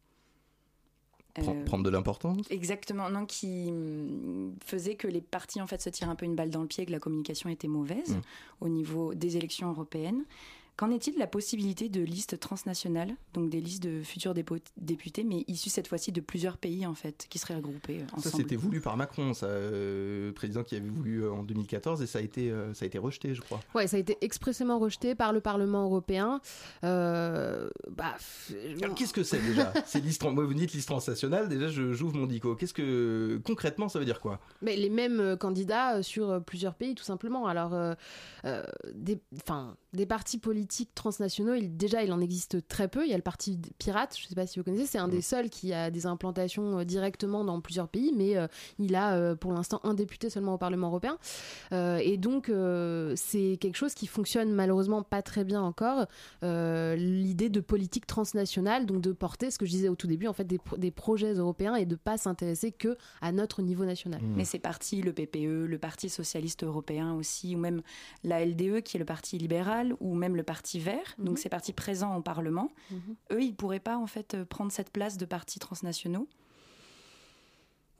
[1.37, 5.89] euh, prendre de l'importance Exactement, non, qui mm, faisait que les partis en fait se
[5.89, 8.21] tirent un peu une balle dans le pied, que la communication était mauvaise mmh.
[8.61, 10.23] au niveau des élections européennes.
[10.77, 15.45] Qu'en est-il de la possibilité de listes transnationales, donc des listes de futurs députés, mais
[15.47, 18.81] issus cette fois-ci de plusieurs pays en fait, qui seraient regroupés ensemble Ça c'était voulu
[18.81, 22.51] par Macron, ça, euh, président qui avait voulu euh, en 2014 et ça a été
[22.51, 23.61] euh, ça a été rejeté, je crois.
[23.73, 26.41] Ouais, ça a été expressément rejeté par le Parlement européen.
[26.81, 28.17] bah,
[28.97, 32.27] qu'est-ce que c'est déjà C'est liste, moi vous dites liste transnationale, déjà je j'ouvre mon
[32.27, 32.53] dico.
[32.55, 34.41] Qu'est-ce que concrètement ça veut dire quoi?
[34.61, 37.47] Mais les mêmes candidats sur plusieurs pays, tout simplement.
[37.47, 37.95] Alors,
[38.93, 43.05] des, enfin, des partis politiques transnationaux, il, déjà, il en existe très peu.
[43.05, 45.07] Il y a le parti Pirate, je ne sais pas si vous connaissez, c'est un
[45.07, 48.47] des seuls qui a des implantations euh, directement dans plusieurs pays, mais euh,
[48.79, 51.17] il a euh, pour l'instant un député seulement au Parlement européen.
[51.71, 52.51] et donc,
[53.15, 56.05] c'est quelque chose qui fonctionne malheureusement pas très bien encore.
[56.41, 60.33] L'idée de politique transnationale, donc de porter ce que je disais au tout début, en
[60.33, 64.21] fait, des, projets européens et de pas s'intéresser que à notre niveau national.
[64.21, 64.33] Mmh.
[64.35, 67.81] Mais c'est parti le PPE, le Parti socialiste européen aussi, ou même
[68.23, 71.37] la LDE qui est le parti libéral, ou même le parti verts, donc mhm.
[71.37, 73.15] ces partis présents au Parlement, mhm.
[73.31, 76.27] eux, ils ne pourraient pas en fait euh, prendre cette place de partis transnationaux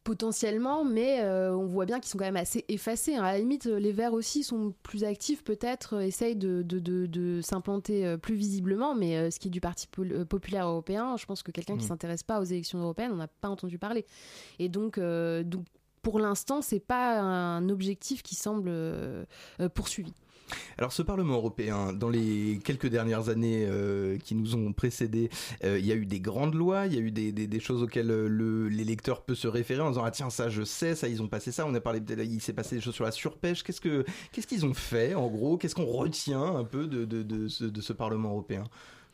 [0.03, 3.15] potentiellement, mais euh, on voit bien qu'ils sont quand même assez effacés.
[3.15, 3.23] Hein.
[3.23, 8.15] À la limite, les Verts aussi sont plus actifs, peut-être, euh, essayent de, de, s'implanter
[8.19, 9.87] plus visiblement, mais ce qui est du Parti
[10.29, 13.27] populaire européen, je pense que quelqu'un qui qui s'intéresse pas aux élections européennes, on n'a
[13.27, 14.05] pas entendu parler.
[14.59, 15.65] Et donc, donc
[16.03, 18.71] pour l'instant, c'est pas un objectif qui semble
[19.73, 20.13] poursuivi.
[20.77, 25.29] Alors ce Parlement européen, dans les quelques dernières années euh, qui nous ont précédés,
[25.63, 28.11] euh, il y a eu des grandes lois, il y a eu des, choses auxquelles
[28.11, 31.27] euh, l'électeur peut se référer en disant ah tiens ça je sais, ça ils ont
[31.27, 33.63] passé ça, on a parlé, il s'est passé des choses sur la surpêche.
[33.63, 35.57] Qu'est-ce que qu'est-ce qu'ils ont fait en gros?
[35.57, 37.47] Qu'est-ce qu'on retient un peu de, de
[37.81, 38.65] ce Parlement européen?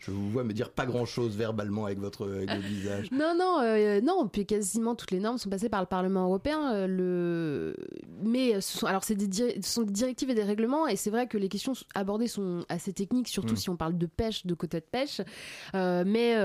[0.01, 3.09] Je vous vois me dire pas grand-chose verbalement avec votre, visage.
[3.11, 4.27] Non, non, euh, non.
[4.27, 6.73] Puis quasiment toutes les normes sont passées par le Parlement européen.
[6.73, 7.75] Euh, le...
[8.23, 11.11] Mais ce sont, alors, c'est des, ce sont des directives et des règlements, et c'est
[11.11, 13.57] vrai que les questions abordées sont assez techniques, surtout mm.
[13.57, 15.21] si on parle de pêche, de quotas de pêche.
[15.75, 16.35] Euh, mais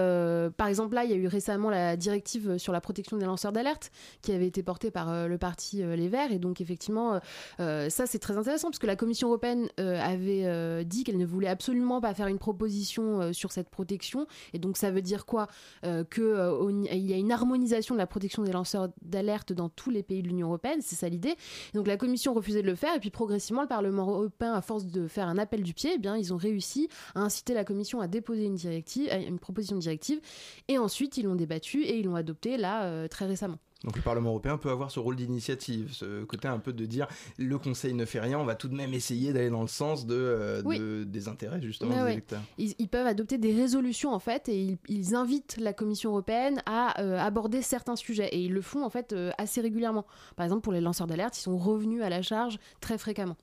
[0.56, 3.52] par exemple, là, il y a eu récemment la directive sur la protection des lanceurs
[3.52, 3.90] d'alerte
[4.20, 7.20] qui avait été portée par le parti Les Verts, et donc effectivement,
[7.58, 12.00] ça c'est très intéressant parce que la Commission européenne avait dit qu'elle ne voulait absolument
[12.00, 14.26] pas faire une proposition sur cette protection.
[14.52, 15.48] Et donc ça veut dire quoi
[15.84, 19.90] euh, Qu'il euh, y a une harmonisation de la protection des lanceurs d'alerte dans tous
[19.90, 21.36] les pays de l'Union européenne, c'est ça l'idée.
[21.74, 24.86] Donc la Commission refusait de le faire, et puis progressivement le Parlement européen, à force
[24.86, 28.00] de faire un appel du pied, eh bien ils ont réussi à inciter la Commission
[28.00, 30.20] à déposer une directive, une proposition de directive,
[30.68, 33.58] et ensuite ils l'ont débattue et ils l'ont adoptée là euh, très récemment.
[33.86, 37.06] Donc le Parlement européen peut avoir ce rôle d'initiative, ce côté un peu de dire
[37.38, 40.06] le Conseil ne fait rien, on va tout de même essayer d'aller dans le sens
[40.06, 42.42] de, euh, des intérêts justement des électeurs.
[42.58, 47.18] Ils, peuvent adopter des résolutions en fait et ils, invitent la Commission européenne à euh,
[47.18, 50.04] aborder certains sujets et ils le font en fait euh, assez régulièrement.
[50.34, 53.36] Par exemple pour les lanceurs d'alerte, ils sont revenus à la charge très fréquemment.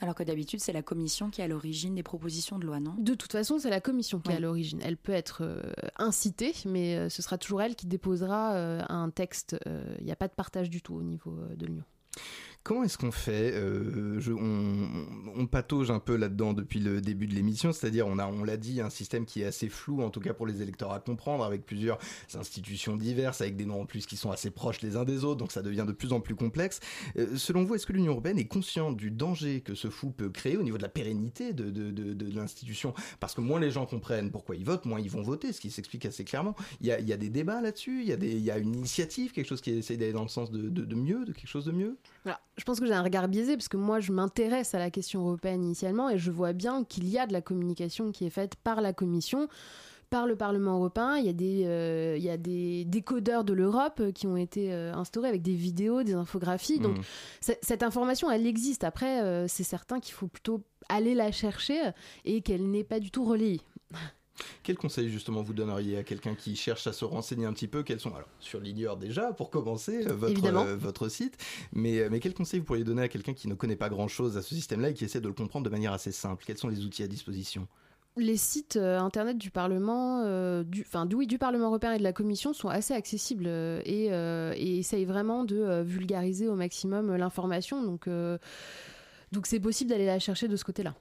[0.00, 2.94] Alors que d'habitude, c'est la commission qui est à l'origine des propositions de loi, non?
[2.98, 4.80] De toute façon, c'est la commission qui est à l'origine.
[4.82, 5.62] Elle peut être euh,
[5.96, 9.56] incitée, mais euh, ce sera toujours elle qui déposera euh, un texte.
[9.98, 11.84] Il n'y a pas de partage du tout au niveau de l'Union.
[12.62, 14.20] Comment est-ce qu'on fait euh,
[15.36, 18.58] on, patauge un peu là-dedans depuis le début de l'émission, c'est-à-dire on a, on l'a
[18.58, 21.42] dit, un système qui est assez flou, en tout cas pour les électeurs à comprendre,
[21.42, 21.98] avec plusieurs
[22.34, 25.38] institutions diverses, avec des noms en plus qui sont assez proches les uns des autres,
[25.38, 26.80] donc ça devient de plus en plus complexe.
[27.16, 30.28] Euh, selon vous, est-ce que l'Union européenne est consciente du danger que ce flou peut
[30.28, 32.92] créer au niveau de la pérennité de, de, de, l'institution?
[33.20, 35.70] Parce que moins les gens comprennent pourquoi ils votent, moins ils vont voter, ce qui
[35.70, 36.54] s'explique assez clairement.
[36.82, 39.32] Il y a, il y a des débats là-dessus, il il y a une initiative,
[39.32, 41.72] quelque chose qui essaie d'aller dans le sens de, de, mieux, de quelque chose de
[41.72, 41.96] mieux?
[42.26, 45.26] Je pense que j'ai un regard biaisé parce que moi, je m'intéresse à la question
[45.26, 48.56] européenne initialement et je vois bien qu'il y a de la communication qui est faite
[48.56, 49.48] par la Commission
[50.10, 51.16] par le Parlement européen.
[51.16, 54.72] Il y a des, euh, il y a des décodeurs de l'Europe qui ont été
[54.72, 56.80] euh, instaurés avec des vidéos, des infographies.
[56.80, 57.52] Donc mmh.
[57.62, 58.84] cette information, elle existe.
[58.84, 61.92] Après, euh, c'est certain qu'il faut plutôt aller la chercher
[62.24, 63.60] et qu'elle n'est pas du tout relayée.
[64.62, 67.82] Quel conseil justement vous donneriez à quelqu'un qui cherche à se renseigner un petit peu?
[67.82, 71.36] Quels sont alors sur l'IGNOR déjà pour commencer euh, votre euh, votre site,
[71.72, 74.08] mais euh, mais quel conseil vous pourriez donner à quelqu'un qui ne connaît pas grand
[74.08, 76.44] chose à ce système-là et qui essaie de le comprendre de manière assez simple?
[76.46, 77.66] Quels sont les outils à disposition?
[78.16, 80.24] Les sites internet du Parlement,
[80.64, 84.78] du, enfin du, du Parlement européen et de la Commission sont assez accessibles et, et
[84.78, 87.82] essayent vraiment de vulgariser au maximum l'information.
[87.82, 88.08] Donc
[89.32, 90.96] donc c'est possible d'aller la chercher de ce côté-là.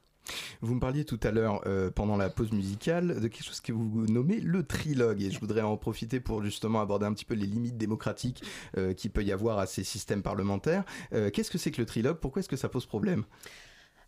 [0.61, 3.71] Vous me parliez tout à l'heure, euh, pendant la pause musicale, de quelque chose que
[3.71, 5.21] vous nommez le trilogue.
[5.21, 8.43] Et je voudrais en profiter pour justement aborder un petit peu les limites démocratiques
[8.77, 10.83] euh, qu'il peut y avoir à ces systèmes parlementaires.
[11.13, 12.17] Euh, qu'est-ce que c'est que le trilogue?
[12.17, 13.23] Pourquoi est-ce que ça pose problème?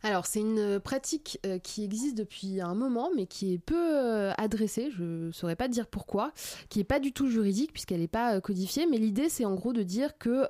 [0.04, 4.32] Alors, c'est une pratique euh, qui existe depuis un moment, mais qui est peu euh,
[4.38, 6.32] adressée, je ne saurais pas dire pourquoi,
[6.70, 9.54] qui n'est pas du tout juridique, puisqu'elle n'est pas euh, codifiée, mais l'idée, c'est en
[9.54, 10.48] gros de dire que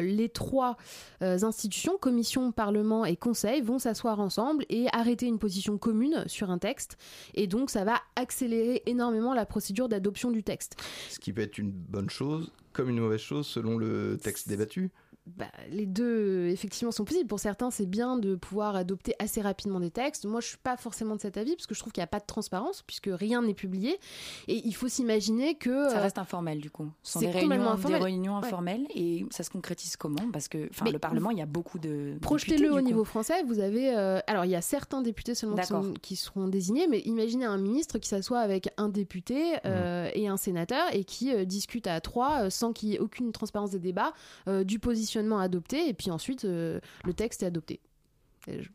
[0.00, 0.76] les trois
[1.20, 6.58] institutions, Commission, Parlement et Conseil, vont s'asseoir ensemble et arrêter une position commune sur un
[6.58, 6.96] texte,
[7.34, 10.76] et donc ça va accélérer énormément la procédure d'adoption du texte.
[11.10, 14.90] Ce qui peut être une bonne chose comme une mauvaise chose selon le texte débattu
[15.26, 17.28] bah, les deux effectivement sont possibles.
[17.28, 20.24] Pour certains, c'est bien de pouvoir adopter assez rapidement des textes.
[20.24, 22.08] Moi, je suis pas forcément de cet avis parce que je trouve qu'il n'y a
[22.08, 24.00] pas de transparence puisque rien n'est publié.
[24.48, 26.90] Et il faut s'imaginer que ça reste informel du coup.
[27.04, 30.28] Ce sont des réunions, des réunions informelles et ça se concrétise comment?
[30.32, 33.44] Parce que enfin le Parlement, il y a beaucoup de projetez-le au niveau français.
[33.44, 35.56] Vous avez euh, alors il y a certains députés seulement
[36.02, 40.10] qui, seront désignés, mais imaginez un ministre qui s'assoit avec un député euh, mmh.
[40.14, 43.70] et un sénateur et qui euh, discute à trois sans qu'il y ait aucune transparence
[43.70, 44.12] des débats
[44.64, 47.80] du positionnement adopté et puis ensuite euh, le texte est adopté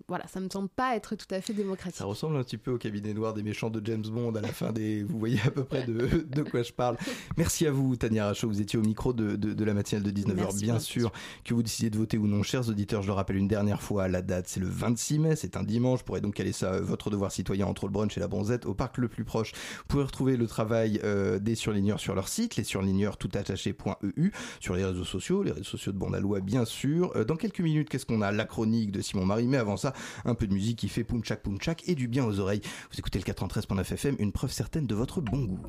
[0.07, 1.97] voilà, ça me semble pas être tout à fait démocratique.
[1.97, 4.47] Ça ressemble un petit peu au cabinet noir des méchants de James Bond à la
[4.49, 5.03] fin des.
[5.03, 6.97] Vous voyez à peu près de, de quoi je parle.
[7.37, 8.47] Merci à vous, Tania Rachaud.
[8.47, 10.59] Vous étiez au micro de, de, la matinale de 19h.
[10.59, 11.11] Bien sûr
[11.43, 13.01] que vous décidez de voter ou non, chers auditeurs.
[13.01, 15.99] Je le rappelle une dernière fois, la date c'est le 26 mai, c'est un dimanche.
[15.99, 18.73] Vous pourrez donc aller ça, votre devoir citoyen entre le brunch et la bronzette au
[18.73, 19.51] parc le plus proche.
[19.51, 24.75] Vous pouvez retrouver le travail euh, des surligneurs sur leur site, les surligneurs toutattaché.eu, sur
[24.75, 27.11] les réseaux sociaux, les réseaux sociaux de Bondalois, bien sûr.
[27.15, 28.31] Euh, dans quelques minutes, qu'est-ce qu'on a?
[28.31, 29.25] La chronique de Simon
[29.57, 29.93] Avant ça,
[30.25, 32.61] un peu de musique qui fait punchak punchak et du bien aux oreilles.
[32.91, 35.59] Vous écoutez le 93.9 FM, une preuve certaine de votre bon goût.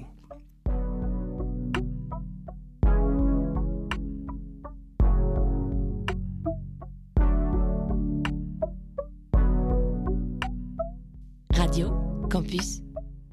[11.55, 11.91] Radio
[12.31, 12.83] Campus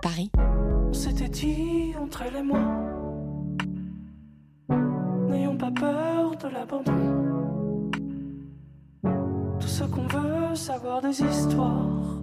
[0.01, 0.31] Paris.
[0.37, 2.59] On s'était dit entre elle et moi,
[5.29, 7.64] n'ayons pas peur de l'abandon
[9.61, 12.21] ce qu'on veut, savoir des histoires,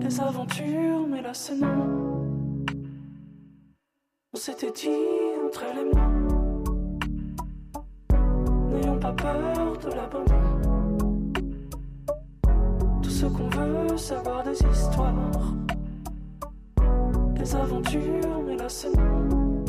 [0.00, 2.24] des aventures, mais là c'est non.
[4.34, 4.88] On s'était dit
[5.46, 6.08] entre et moi,
[8.70, 10.42] n'ayons pas peur de l'abandon.
[13.02, 15.54] Tout ce qu'on veut, savoir des histoires,
[17.34, 19.62] des aventures, mais là c'est non.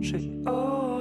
[0.00, 0.18] J'ai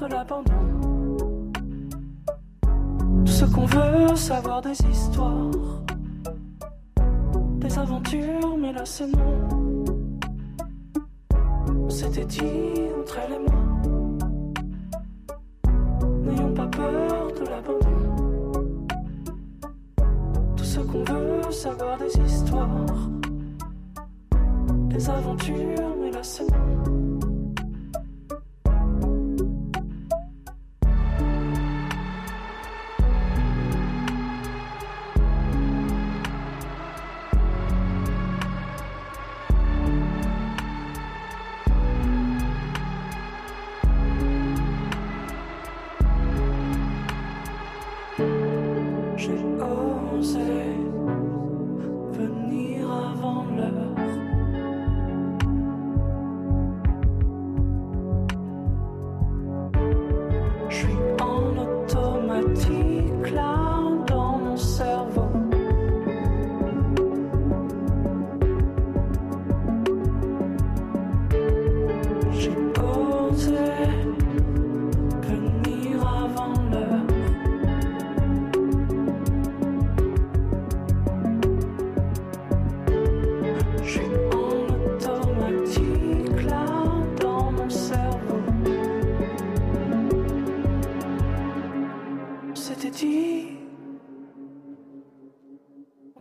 [0.00, 0.54] de l'abandon.
[3.26, 5.50] Ce qu'on veut, savoir des histoires,
[7.58, 9.84] des aventures, mais là c'est non.
[11.84, 12.40] On s'était dit
[12.98, 13.59] entre elle.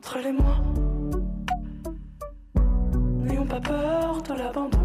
[0.10, 0.58] Entre elle et moi.
[3.24, 4.80] N'ayons pas peur de l'abandon.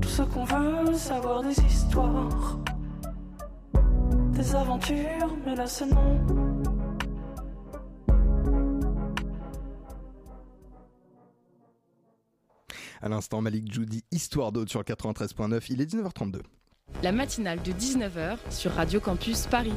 [0.00, 2.58] Tout ce qu'on veut, savoir des histoires,
[4.32, 6.20] des aventures, mais là c'est non.
[13.02, 15.64] À l'instant, Malik Judy, Histoire d'autre sur le 93.9.
[15.70, 16.42] Il est 19h32.
[17.02, 19.72] La matinale de 19h sur Radio Campus Paris.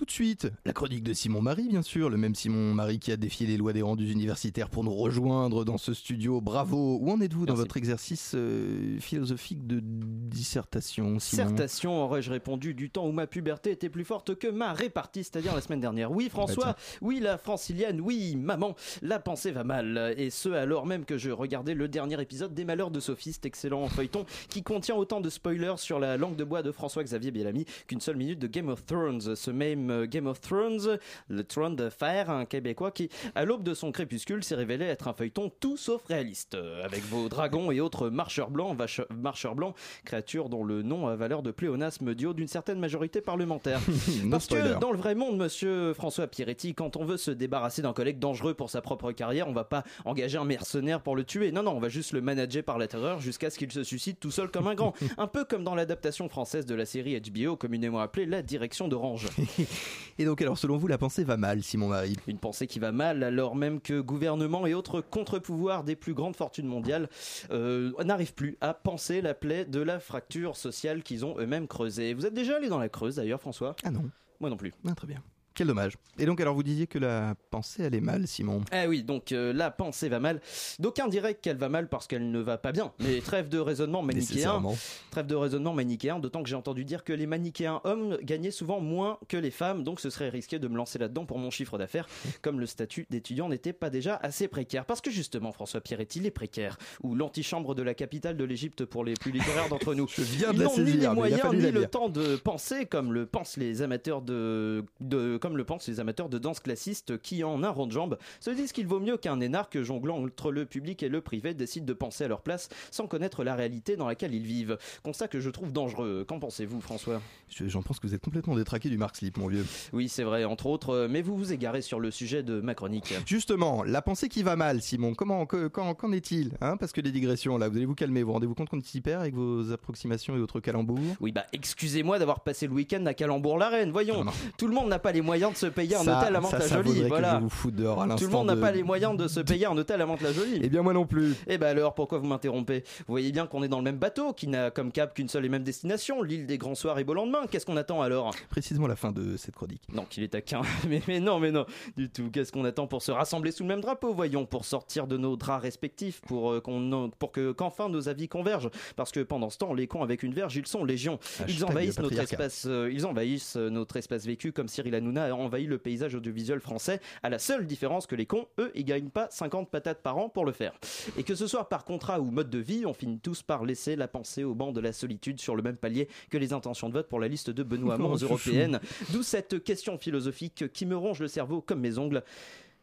[0.00, 3.12] Tout de suite, la chronique de Simon Marie, bien sûr, le même Simon Marie qui
[3.12, 6.40] a défié les lois des rendus universitaires pour nous rejoindre dans ce studio.
[6.40, 6.96] Bravo.
[7.02, 11.42] Où en êtes-vous dans votre exercice euh, philosophique de dissertation, Simon?
[11.42, 15.54] Dissertation, aurais-je répondu du temps où ma puberté était plus forte que ma répartie, c'est-à-dire
[15.54, 16.10] la semaine dernière.
[16.10, 20.14] Oui, François, Bah, oui, la francilienne, oui, maman, la pensée va mal.
[20.16, 23.44] Et ce, alors même que je regardais le dernier épisode des Malheurs de Sophie, cet
[23.44, 27.66] excellent feuilleton qui contient autant de spoilers sur la langue de bois de François-Xavier Bellamy
[27.86, 29.36] qu'une seule minute de Game of Thrones.
[29.36, 30.98] Ce même euh, Game of Thrones,
[31.28, 35.08] le trône de fer, un Québécois qui, à l'aube de son crépuscule, s'est révélé être
[35.08, 36.54] un feuilleton tout sauf réaliste.
[36.54, 39.74] Euh, Avec vos dragons et autres marcheurs blancs, vache- marcheurs blancs,
[40.04, 43.80] créatures dont le nom a valeur de pléonasme du haut d'une certaine majorité parlementaire.
[44.24, 47.82] No Parce que dans le vrai monde, monsieur François Piretti, quand on veut se débarrasser
[47.82, 51.24] d'un collègue dangereux pour sa propre carrière, on va pas engager un mercenaire pour le
[51.24, 51.52] tuer.
[51.52, 54.20] Non, non, on va juste le manager par la terreur jusqu'à ce qu'il se suscite
[54.20, 54.94] tout seul comme un grand.
[55.18, 59.26] un peu comme dans l'adaptation française de la série HBO, communément appelée La Direction d'Orange.
[60.18, 62.92] Et donc, alors, selon vous, la pensée va mal, Simon Marie Une pensée qui va
[62.92, 67.08] mal alors même que gouvernement et autres contre-pouvoirs des plus grandes fortunes mondiales
[67.50, 72.14] euh, n'arrivent plus à penser la plaie de la fracture sociale qu'ils ont eux-mêmes creusée.
[72.14, 73.76] Vous êtes déjà allé dans la Creuse d'ailleurs, François?
[73.84, 74.02] Ah non.
[74.40, 74.72] Moi non plus.
[74.86, 75.22] Ah, très bien.
[75.54, 75.94] Quel dommage.
[76.18, 79.52] Et donc, alors, vous disiez que la pensée allait mal, Simon Ah oui, donc euh,
[79.52, 80.40] la pensée va mal.
[80.78, 82.92] D'aucuns diraient qu'elle va mal parce qu'elle ne va pas bien.
[83.00, 84.62] Mais trêve de raisonnement manichéen.
[85.10, 88.80] Trêve de raisonnement manichéen, d'autant que j'ai entendu dire que les manichéens hommes gagnaient souvent
[88.80, 91.78] moins que les femmes, donc ce serait risqué de me lancer là-dedans pour mon chiffre
[91.78, 92.06] d'affaires,
[92.42, 94.84] comme le statut d'étudiant n'était pas déjà assez précaire.
[94.84, 99.04] Parce que justement, François Pierretti, les précaires, ou l'antichambre de la capitale de l'Égypte pour
[99.04, 101.86] les plus littéraires d'entre nous, Je viens de ils n'ont ni les moyens ni le
[101.86, 106.28] temps de penser comme le pensent les amateurs de, de comme le pensent les amateurs
[106.28, 109.40] de danse classiste qui en un rond de jambe se disent qu'il vaut mieux qu'un
[109.40, 113.06] énarque jonglant entre le public et le privé décide de penser à leur place sans
[113.06, 114.78] connaître la réalité dans laquelle ils vivent.
[115.02, 116.24] Constat que je trouve dangereux.
[116.28, 117.20] Qu'en pensez-vous François?
[117.48, 119.64] Je- J'en pense que vous êtes complètement détraqué du Mark Slip, mon vieux.
[119.92, 122.74] Oui, c'est vrai entre autres, euh, mais vous vous égarez sur le sujet de ma
[122.74, 123.14] chronique.
[123.26, 126.76] Justement, la pensée qui va mal, Simon, comment, que- quand, qu'en est-il hein?
[126.76, 129.22] Parce que les digressions, là, vous allez vous calmer, vous rendez-vous compte qu'on y perd
[129.22, 130.98] avec vos approximations et autres calembours?
[131.20, 133.90] Oui, bah excusez-moi d'avoir passé le week-end à Calembourg-la-Reine.
[133.90, 134.24] Voyons,
[134.58, 137.02] tout le monde n'a pas les moyens de se payer un hôtel à Mantes-la-Jolie.
[137.08, 137.36] Voilà.
[137.36, 139.66] je vous foute dehors à Tout le monde n'a pas les moyens de se payer
[139.66, 140.60] un hôtel à Mantes-la-Jolie.
[140.62, 141.34] Eh bien, moi non plus.
[141.46, 142.84] Eh ben alors, pourquoi vous m'interrompez?
[143.00, 145.44] Vous voyez bien qu'on est dans le même bateau, qui n'a comme cap qu'une seule
[145.44, 147.46] et même destination, l'île des grands soirs et beau lendemain.
[147.50, 148.34] Qu'est-ce qu'on attend alors?
[148.50, 149.82] Précisément la fin de cette chronique.
[149.92, 150.62] Non, qu'il est taquin.
[150.88, 152.30] Mais, mais non, mais non, du tout.
[152.32, 155.36] Qu'est-ce qu'on attend pour se rassembler sous le même drapeau Voyons, pour sortir de nos
[155.36, 158.70] draps respectifs, pour, euh, qu'on, pour que qu'enfin nos avis convergent?
[158.96, 161.18] Parce que pendant ce temps, les cons avec une verge, ils sont légion.
[161.48, 165.34] Ils envahissent notre espace, euh, ils envahissent euh, notre espace vécu comme Cyril Hanouna cinéma
[165.34, 168.84] a envahi le paysage audiovisuel français, à la seule différence que les cons, eux, ils
[168.84, 170.72] gagnent pas 50 patates par an pour le faire.
[171.16, 173.96] Et que ce soit par contrat ou mode de vie, on finit tous par laisser
[173.96, 176.94] la pensée au banc de la solitude sur le même palier que les intentions de
[176.94, 178.50] vote pour la liste de Benoît Hamon aux Oh, chouchou.
[178.50, 178.80] européennes.
[179.12, 182.22] D'où cette question philosophique qui me ronge le cerveau comme mes ongles.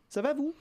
[0.10, 0.54] Ça va vous?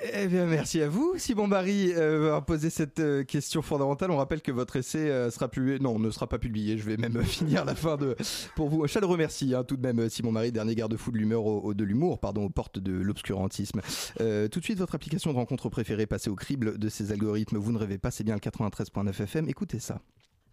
[0.00, 4.10] Eh bien, merci à vous, Simon Barry, euh, d'avoir posé cette euh, question fondamentale.
[4.10, 6.78] On rappelle que votre essai euh, sera publié, non, ne sera pas publié.
[6.78, 8.16] Je vais même finir la fin de
[8.56, 8.86] pour vous.
[8.86, 11.74] Chaleureux merci, hein, tout de même, euh, Simon Barry, dernier garde-fou de l'humeur, au, au-
[11.74, 13.80] de l'humour, pardon, aux portes de l'obscurantisme.
[14.20, 17.58] Euh, tout de suite, votre application de rencontre préférée, passée au crible de ces algorithmes.
[17.58, 19.48] Vous ne rêvez pas, c'est bien le 93.9 FM.
[19.48, 20.00] Écoutez ça.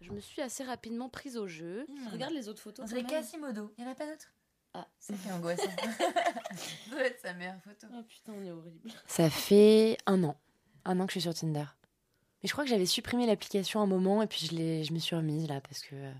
[0.02, 1.86] Je me suis assez rapidement prise au jeu.
[2.12, 2.84] Regarde les autres photos.
[2.84, 3.22] On dirait quand même.
[3.22, 3.70] Quasimodo.
[3.78, 4.32] Il n'y en a pas d'autres?
[4.74, 5.62] Ah, c'est qui est angoissant.
[5.76, 7.86] Ça doit être sa meilleure photo.
[7.92, 8.90] Oh putain, on est horrible.
[9.06, 10.36] Ça fait un an.
[10.84, 11.64] Un an que je suis sur Tinder.
[12.42, 15.16] Mais je crois que j'avais supprimé l'application un moment et puis je, je me suis
[15.16, 16.12] remise là parce que euh,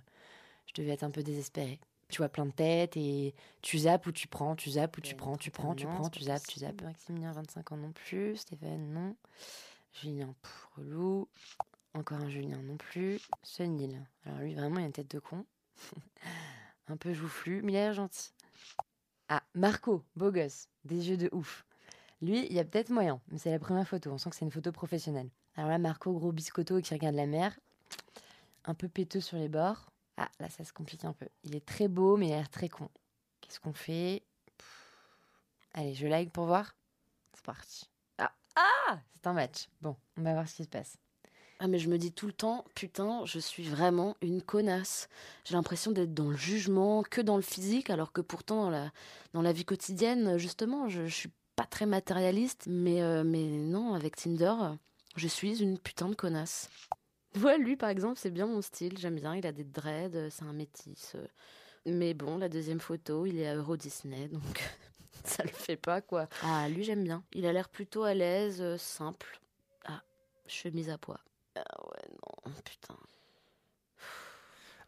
[0.67, 1.81] je devais être un peu désespérée.
[2.09, 5.15] Tu vois plein de têtes et tu zappes ou tu prends, tu zappes ou tu
[5.15, 6.83] prends, tu prends, tu prends, tu zappes, tu zappes.
[6.83, 8.37] Maximilien, 25 ans non plus.
[8.37, 9.15] Stéphane, non.
[9.93, 11.29] Julien, pff, relou.
[11.95, 13.21] Encore un Julien non plus.
[13.45, 14.05] Sunil.
[14.27, 15.45] Alors lui, vraiment, il a une tête de con.
[16.89, 18.33] un peu joufflu, mais il a l'air gentil.
[19.55, 21.65] Marco, beau gosse, des yeux de ouf.
[22.23, 24.11] Lui, il y a peut-être moyen, mais c'est la première photo.
[24.11, 25.29] On sent que c'est une photo professionnelle.
[25.57, 27.59] Alors là, Marco, gros biscotto qui regarde la mer,
[28.65, 29.91] un peu péteux sur les bords.
[30.17, 31.27] Ah, là, ça se complique un peu.
[31.45, 32.89] Il est très beau, mais il a l'air très con.
[33.41, 34.23] Qu'est-ce qu'on fait?
[35.75, 36.77] Allez, je like pour voir.
[37.33, 37.89] C'est parti.
[38.19, 39.69] Ah, ah C'est un match.
[39.81, 40.99] Bon, on va voir ce qui se passe.
[41.63, 45.09] Ah mais je me dis tout le temps, putain, je suis vraiment une connasse.
[45.45, 48.91] J'ai l'impression d'être dans le jugement, que dans le physique, alors que pourtant dans la,
[49.35, 52.65] dans la vie quotidienne, justement, je, je suis pas très matérialiste.
[52.67, 54.55] Mais, euh, mais non, avec Tinder,
[55.17, 56.71] je suis une putain de connasse.
[57.43, 60.45] Ouais, lui par exemple, c'est bien mon style, j'aime bien, il a des dreads, c'est
[60.45, 61.13] un métis.
[61.15, 61.27] euh.
[61.87, 64.61] Mais bon, la deuxième photo, il est à Euro Disney, donc
[65.25, 66.29] ça le fait pas quoi.
[66.43, 69.41] Ah, lui j'aime bien, il a l'air plutôt à l'aise, euh, simple.
[69.85, 70.03] Ah,
[70.47, 71.21] chemise à poids.
[72.51, 72.99] Non, putain.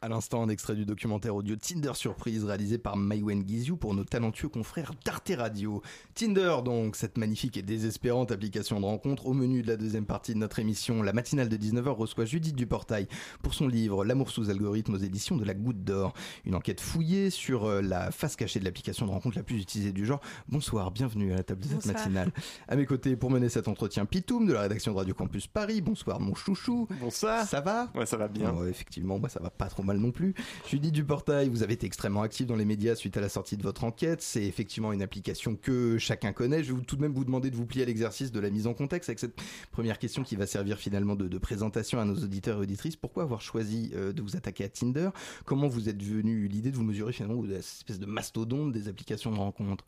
[0.04, 4.02] À l'instant, un extrait du documentaire audio Tinder Surprise réalisé par Maïwen Guizou pour nos
[4.02, 5.80] talentueux confrères d'Arte Radio.
[6.16, 9.26] Tinder, donc, cette magnifique et désespérante application de rencontre.
[9.26, 12.56] Au menu de la deuxième partie de notre émission, la matinale de 19h reçoit Judith
[12.56, 13.06] Duportail
[13.44, 16.14] pour son livre L'amour sous algorithme aux éditions de la Goutte d'Or.
[16.44, 19.92] Une enquête fouillée sur euh, la face cachée de l'application de rencontre la plus utilisée
[19.92, 20.20] du genre.
[20.48, 21.94] Bonsoir, bienvenue à la table de cette Bonsoir.
[21.94, 22.32] matinale.
[22.66, 25.80] À mes côtés, pour mener cet entretien, Pitoum de la rédaction de Radio Campus Paris.
[25.80, 26.88] Bonsoir, mon chouchou.
[27.00, 27.46] Bonsoir.
[27.46, 27.88] Ça va?
[27.94, 28.52] Ouais, ça va bien.
[28.52, 30.34] Ouais, effectivement, moi ça va pas trop mal non plus.
[30.68, 33.62] Judith Duportail, vous avez été extrêmement actif dans les médias suite à la sortie de
[33.62, 34.22] votre enquête.
[34.22, 36.62] C'est effectivement une application que chacun connaît.
[36.62, 38.66] Je vais tout de même vous demander de vous plier à l'exercice de la mise
[38.66, 39.40] en contexte avec cette
[39.70, 42.96] première question qui va servir finalement de, présentation à nos auditeurs et auditrices.
[42.96, 45.10] Pourquoi avoir choisi euh, de vous attaquer à Tinder?
[45.44, 48.88] Comment vous êtes venu l'idée de vous mesurer finalement à cette espèce de mastodonte des
[48.88, 49.84] applications de rencontre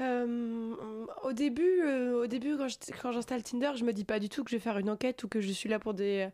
[0.00, 0.74] Euh,
[1.24, 2.56] au début, euh, au début
[3.02, 5.22] quand j'installe Tinder, je me dis pas du tout que je vais faire une enquête
[5.24, 6.28] ou que je suis là pour des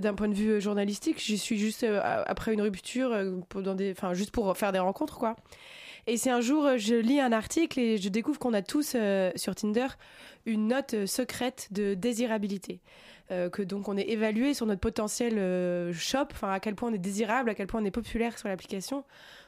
[0.00, 1.22] d'un point de vue euh, journalistique.
[1.22, 5.18] Je suis juste euh, après une rupture, euh, des, enfin juste pour faire des rencontres
[5.18, 5.36] quoi.
[6.06, 8.96] Et c'est un jour, je lis un article et je découvre qu'on a tous
[9.36, 9.86] sur Tinder
[10.46, 12.80] une note secrète de désirabilité.
[13.28, 17.50] Que donc on est évalué sur notre potentiel shop, à quel point on est désirable,
[17.50, 19.04] à quel point on est populaire sur l'application,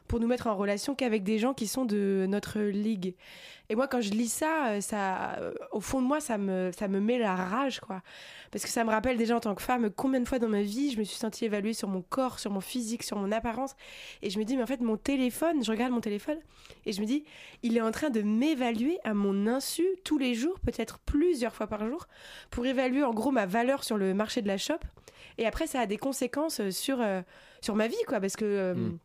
[0.08, 3.14] pour nous mettre en relation qu'avec des gens qui sont de notre ligue.
[3.70, 6.70] Et moi, quand je lis ça, euh, ça, euh, au fond de moi, ça me,
[6.78, 8.02] ça me met la rage, quoi.
[8.50, 10.60] Parce que ça me rappelle déjà en tant que femme combien de fois dans ma
[10.60, 13.74] vie je me suis sentie évaluée sur mon corps, sur mon physique, sur mon apparence.
[14.20, 16.38] Et je me dis, mais en fait, mon téléphone, je regarde mon téléphone
[16.84, 17.24] et je me dis,
[17.62, 21.66] il est en train de m'évaluer à mon insu tous les jours, peut-être plusieurs fois
[21.66, 22.06] par jour,
[22.50, 24.78] pour évaluer en gros ma valeur sur le marché de la shop.
[25.38, 27.02] Et après, ça a des conséquences euh, sur,
[27.62, 28.20] sur ma vie, quoi.
[28.20, 28.44] Parce que.
[28.44, 28.98] euh, Mm.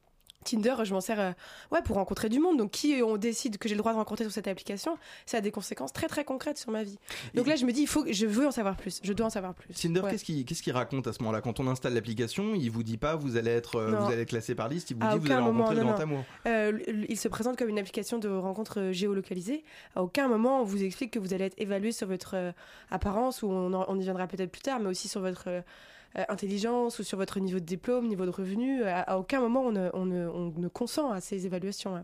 [0.46, 1.32] Tinder, je m'en sers euh,
[1.72, 2.58] ouais, pour rencontrer du monde.
[2.58, 5.42] Donc, qui on décide que j'ai le droit de rencontrer sur cette application, ça a
[5.42, 6.98] des conséquences très très concrètes sur ma vie.
[7.36, 9.00] Donc là, je me dis, il faut, je veux en savoir plus.
[9.04, 9.74] Je dois en savoir plus.
[9.74, 10.12] Tinder, Ouais.
[10.16, 11.42] qu'est-ce qu'il raconte à ce moment-là?
[11.42, 14.30] Quand on installe l'application, il vous dit pas vous allez être, euh, vous allez être
[14.30, 16.24] classé par liste, il vous À dit vous allez moment, rencontrer le non, grand amour.
[16.48, 16.80] Euh,
[17.10, 19.64] il se présente comme une application de rencontre euh, géolocalisée.
[19.96, 22.54] À aucun moment on vous explique que vous allez être évalué sur votre
[22.92, 25.50] apparence, ou on, en- on y viendra peut-être plus tard, mais aussi sur votre
[26.16, 28.84] intelligence ou sur votre niveau de diplôme, niveau de revenu.
[28.84, 32.04] À, à aucun moment on ne, on ne- on ne consent à ces évaluations.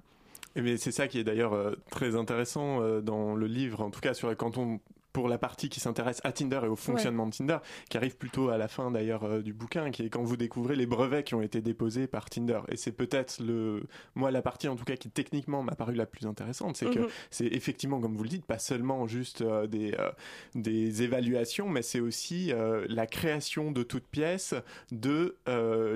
[0.55, 3.99] mais c'est ça qui est d'ailleurs euh, très intéressant euh, dans le livre, en tout
[4.01, 4.79] cas sur quand on
[5.15, 7.59] pour la partie qui s'intéresse à Tinder et au fonctionnement de Tinder,
[7.89, 10.75] qui arrive plutôt à la fin d'ailleurs euh, du bouquin, qui est quand vous découvrez
[10.75, 12.59] les brevets qui ont été déposés par Tinder.
[12.67, 13.83] Et c'est peut-être le,
[14.15, 16.99] moi la partie en tout cas qui techniquement m'a paru la plus intéressante, c'est que
[16.99, 17.07] Mhm.
[17.31, 20.11] c'est effectivement comme vous le dites, pas seulement juste euh, des euh,
[20.53, 22.51] des évaluations, mais c'est aussi
[22.89, 24.53] la création de toutes pièces
[24.91, 25.37] de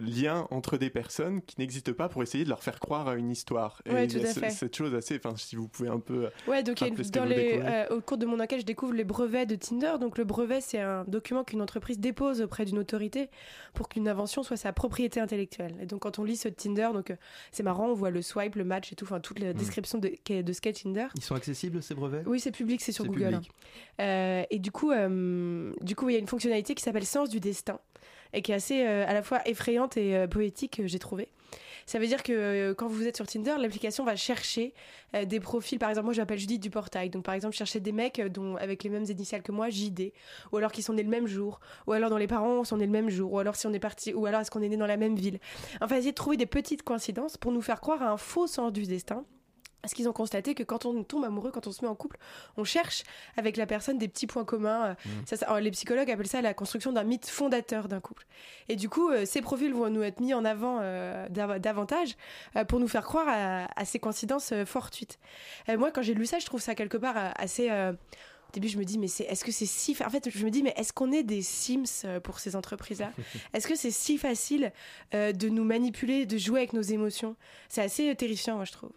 [0.02, 3.30] liens entre des personnes qui n'existent pas pour essayer de leur faire croire à une
[3.32, 3.82] histoire.
[3.90, 4.50] Ouais, y tout a à fait.
[4.50, 6.78] cette chose assez, enfin si vous pouvez un peu Ouais, donc
[7.12, 7.60] dans les,
[7.92, 9.94] au cours de mon enquête, je découvre les brevets de Tinder.
[10.00, 13.30] Donc le brevet, c'est un document qu'une entreprise dépose auprès d'une autorité
[13.74, 15.76] pour qu'une invention soit sa propriété intellectuelle.
[15.82, 17.16] Et donc quand on lit ce Tinder, donc euh,
[17.52, 20.12] c'est marrant, on voit le swipe, le match et tout, enfin toute la description de,
[20.42, 21.08] de ce qu'est Tinder.
[21.16, 22.24] Ils sont accessibles ces brevets?
[22.26, 23.34] Oui, c'est public, c'est sur Google.
[23.34, 23.42] hein.
[24.00, 27.30] Euh, et du coup, euh, du coup, il y a une fonctionnalité qui s'appelle Sens
[27.30, 27.80] du destin
[28.32, 31.28] et qui est assez euh, à la fois effrayante et poétique, j'ai trouvé.
[31.90, 34.76] Ça veut dire que euh, quand vous êtes sur Tinder, l'application va chercher
[35.16, 35.80] euh, des profils.
[35.80, 37.10] Par exemple, moi, je m'appelle Judith du Portail.
[37.10, 40.14] Donc, par exemple, chercher des mecs euh, dont, avec les mêmes initiales que moi, JD.
[40.52, 41.60] Ou alors qui sont nés le même jour.
[41.88, 43.34] Ou alors dont les parents sont nés le même jour.
[43.34, 44.14] Ou alors si on est parti.
[44.14, 45.40] Ou alors est-ce qu'on est né dans la même ville?
[45.82, 48.72] Enfin, essayer de trouver des petites coïncidences pour nous faire croire à un faux sens
[48.72, 49.26] du destin.
[49.82, 52.18] Parce qu'ils ont constaté que quand on tombe amoureux, quand on se met en couple,
[52.58, 53.04] on cherche
[53.38, 54.88] avec la personne des petits points communs.
[54.88, 54.94] Euh,
[55.26, 58.26] Ça, ça- alors, les psychologues appellent ça la construction d'un mythe fondateur d'un couple.
[58.68, 62.16] Et du coup, euh, ces profils vont nous être mis en avant euh, dav- davantage
[62.58, 65.18] euh, pour nous faire croire à, à ces coïncidences fortuites.
[65.70, 67.72] Moi, quand j'ai lu ça, je trouve ça quelque part assez.
[67.72, 69.96] au début, je me dis, mais c'est, est-ce que c'est si.
[70.06, 73.12] En fait, je me dis, mais est-ce qu'on est des Sims pour ces entreprises-là?
[73.54, 74.74] Est-ce que c'est si facile
[75.14, 77.36] de nous manipuler, de jouer avec nos émotions?
[77.70, 78.92] C'est assez terrifiant, moi, je trouve.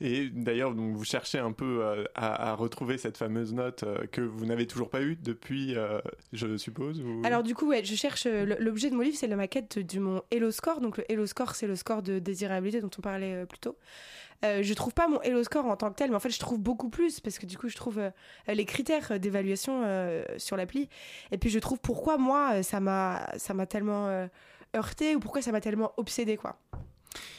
[0.00, 4.46] Et d'ailleurs, vous cherchez un peu euh, à, retrouver cette fameuse note euh, que vous
[4.46, 6.00] n'avez toujours pas eue depuis, euh,
[6.32, 7.02] je suppose.
[7.24, 10.22] Alors du coup, ouais, je cherche l'objet de mon livre, c'est la maquette de mon
[10.30, 10.80] Hello Score.
[10.80, 13.76] Donc le Hello Score, c'est le score de désirabilité dont on parlait plus tôt.
[14.42, 16.58] Je trouve pas mon Hello Score en tant que tel, mais en fait, je trouve
[16.58, 18.00] beaucoup plus parce que du coup, je trouve
[18.48, 19.84] les critères d'évaluation
[20.36, 20.88] sur l'appli.
[21.30, 24.28] Et puis, je trouve pourquoi moi, ça m'a, ça m'a tellement
[24.74, 26.58] heurté ou pourquoi ça m'a tellement obsédé, quoi.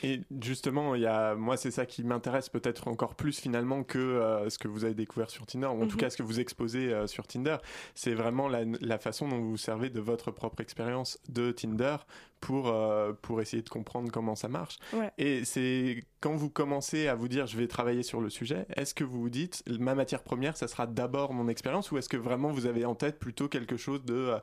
[0.03, 3.97] Et justement, il y a, moi, c'est ça qui m'intéresse peut-être encore plus finalement que
[3.99, 5.97] euh, ce que vous avez découvert sur Tinder, ou en tout Mhm.
[5.97, 7.57] cas ce que vous exposez euh, sur Tinder.
[7.95, 11.97] C'est vraiment la, la façon dont vous vous servez de votre propre expérience de Tinder
[12.43, 14.77] pour, euh, pour essayer de comprendre comment ça marche.
[14.91, 15.09] Ouais.
[15.17, 18.93] Et c'est quand vous commencez à vous dire je vais travailler sur le sujet, est-ce
[18.93, 22.15] que vous vous dites ma matière première, ça sera d'abord mon expérience ou est-ce que
[22.15, 24.39] vraiment vous avez en tête plutôt quelque chose de euh,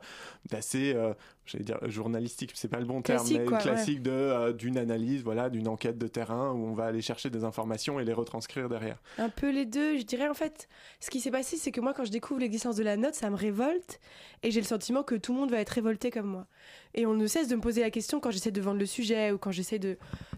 [0.49, 4.11] d'assez, euh, j'allais dire journalistique, c'est pas le bon Classique, terme, mais quoi, classique de
[4.11, 7.99] euh, d'une analyse, voilà, d'une enquête de terrain où on va aller chercher des informations
[7.99, 9.01] et les retranscrire derrière.
[9.17, 10.69] Un peu les deux, je dirais en fait.
[10.99, 13.31] Ce qui s'est passé, c'est que moi, quand je découvre l'existence de la note, ça
[13.31, 13.99] me révolte
[14.43, 16.45] et j'ai le sentiment que tout le monde va être révolté comme moi.
[16.93, 19.31] Et on ne cesse de me poser la question quand j'essaie de vendre le sujet
[19.31, 19.97] ou quand j'essaie de,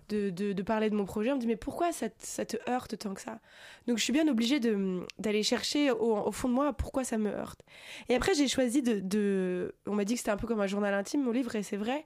[0.10, 1.32] de, de- de parler de mon projet.
[1.32, 3.40] On me dit, mais pourquoi ça, te- ça te heurte tant que ça?
[3.88, 7.30] Donc je suis bien obligée d'aller chercher au, au fond de moi pourquoi ça me
[7.32, 7.62] heurte.
[8.10, 10.68] Et après, j'ai choisi de, de- On m'a dit que c'était un peu comme un
[10.68, 12.06] journal intime, mon livre, et c'est vrai.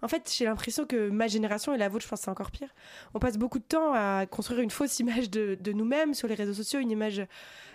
[0.00, 2.72] En fait, j'ai l'impression que ma génération et la vôtre, je pense c'est encore pire.
[3.14, 6.34] On passe beaucoup de temps à construire une fausse image de, de nous-mêmes sur les
[6.34, 7.18] réseaux sociaux, une image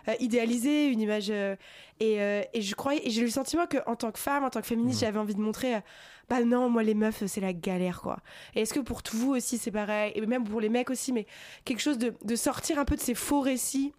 [0.08, 1.28] euh, idéalisée, une image.
[1.30, 1.56] euh,
[2.00, 4.44] et, euh, et je croyais, et j'ai eu le sentiment que en tant que femme,
[4.46, 5.76] en tant que féministe, j'avais envie de montrer,
[6.30, 8.20] bah non, moi les meufs, c'est la galère quoi.
[8.56, 11.26] Et est-ce que pour vous aussi c'est pareil, et même pour les mecs aussi, mais
[11.66, 13.94] quelque chose de, de sortir un peu de ces faux récits.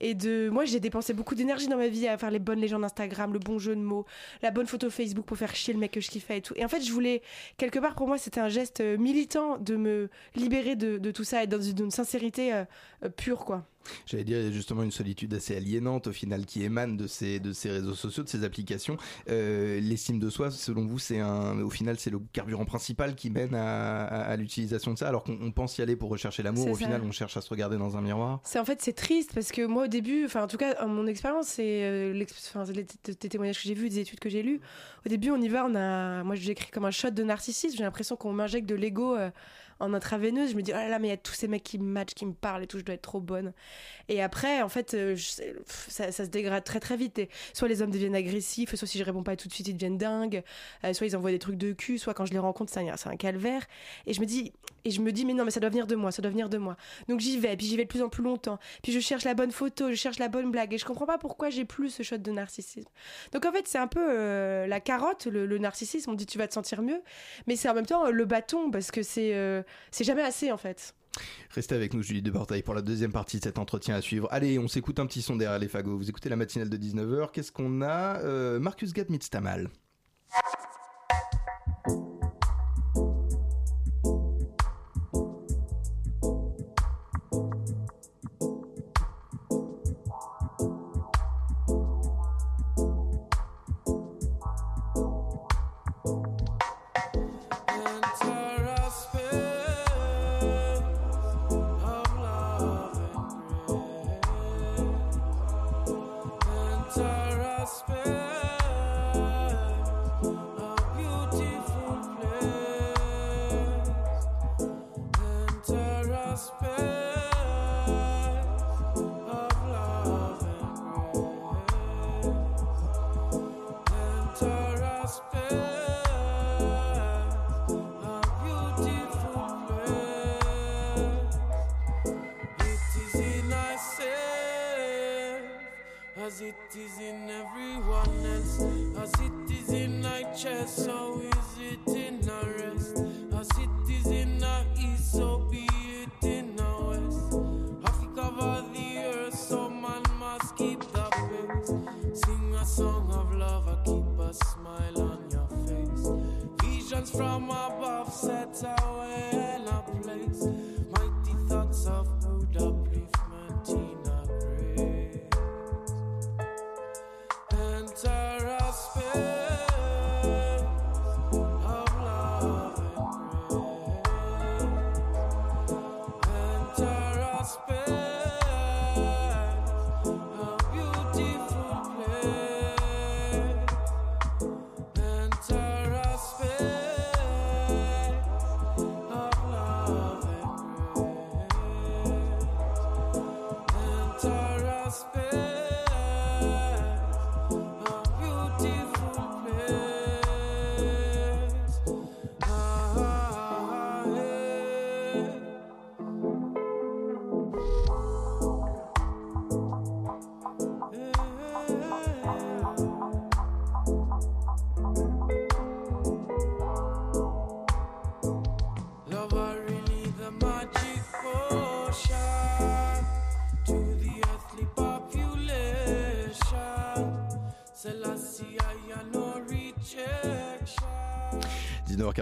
[0.00, 2.84] Et de moi, j'ai dépensé beaucoup d'énergie dans ma vie à faire les bonnes légendes
[2.84, 4.06] Instagram, le bon jeu de mots,
[4.42, 6.54] la bonne photo Facebook pour faire chier le mec que je kiffais et tout.
[6.56, 7.22] Et en fait, je voulais
[7.56, 11.42] quelque part pour moi, c'était un geste euh, militant de me libérer de, tout ça
[11.42, 12.64] et dans une, sincérité euh,
[13.04, 13.66] euh, pure quoi.
[14.06, 17.70] J'allais dire, justement une solitude assez aliénante au final qui émane de ces, de ces
[17.70, 18.96] réseaux sociaux, de ces applications.
[19.28, 23.30] Euh, L'estime de soi, selon vous, c'est un, au final, c'est le carburant principal qui
[23.30, 26.42] mène à, à- à l'utilisation de ça, alors qu'on on pense y aller pour rechercher
[26.42, 26.68] l'amour.
[26.68, 26.84] Au ça.
[26.84, 28.40] final, on cherche à se regarder dans un miroir.
[28.44, 31.06] C'est en fait c'est triste parce que moi au début, enfin en tout cas mon
[31.06, 32.24] expérience c'est euh,
[32.54, 32.84] enfin, les,
[33.14, 34.60] témoignages que j'ai vus, des études que j'ai lues.
[35.06, 37.76] Au début on y va, on a, moi j'écris comme un shot de narcissisme.
[37.76, 39.30] J'ai l'impression qu'on m'injecte de l'ego euh,
[39.80, 40.50] en intraveineuse.
[40.52, 41.84] Je me dis oh là là mais il y a tous ces mecs qui me
[41.84, 43.52] matchent, qui me parlent et tout, je dois être trop bonne.
[44.08, 45.16] Et après en fait euh,
[45.66, 47.20] ça, se dégrade très très vite.
[47.52, 49.98] Soit les hommes deviennent agressifs, soit si je réponds pas tout de suite ils deviennent
[49.98, 50.42] dingues,
[50.84, 52.94] Euh, soit ils envoient des trucs de cul, soit quand je les rencontre c'est un,
[53.12, 53.66] un calvaire.
[54.06, 54.52] Et je me dis
[54.84, 56.48] et je me dis mais non mais ça doit venir de moi, ça doit venir
[56.48, 56.76] de moi.
[57.08, 58.58] Donc j'y vais, puis j'y vais de plus en plus longtemps.
[58.82, 61.18] Puis je cherche la bonne photo, je cherche la bonne blague et je comprends pas
[61.18, 62.88] pourquoi j'ai plus ce shot de narcissisme.
[63.32, 66.10] Donc en fait c'est un peu euh, la carotte, le, le narcissisme.
[66.10, 67.02] On dit tu vas te sentir mieux,
[67.46, 69.32] mais c'est en même temps le bâton parce que c'est
[69.90, 70.94] c'est jamais assez en fait.
[71.50, 74.28] Restez avec nous, Julie de Portail, pour la deuxième partie de cet entretien à suivre.
[74.30, 75.96] Allez, on s'écoute un petit son derrière les fagots.
[75.96, 77.30] Vous écoutez la matinale de 19h.
[77.32, 78.20] Qu'est-ce qu'on a?
[78.20, 79.68] Euh, Marcus Gatt Mitstamal.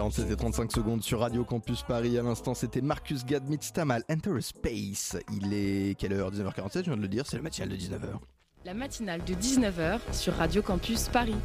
[0.09, 2.19] 19h47 et 35 secondes sur Radio Campus Paris.
[2.19, 5.17] À l'instant, c'était Marcus Gad Mitstamal, Enter a Space.
[5.33, 6.31] Il est quelle heure?
[6.31, 8.19] 19h47, je viens de le dire, c'est le matinal de 19h.
[8.65, 11.37] La matinale de 19h sur Radio Campus Paris.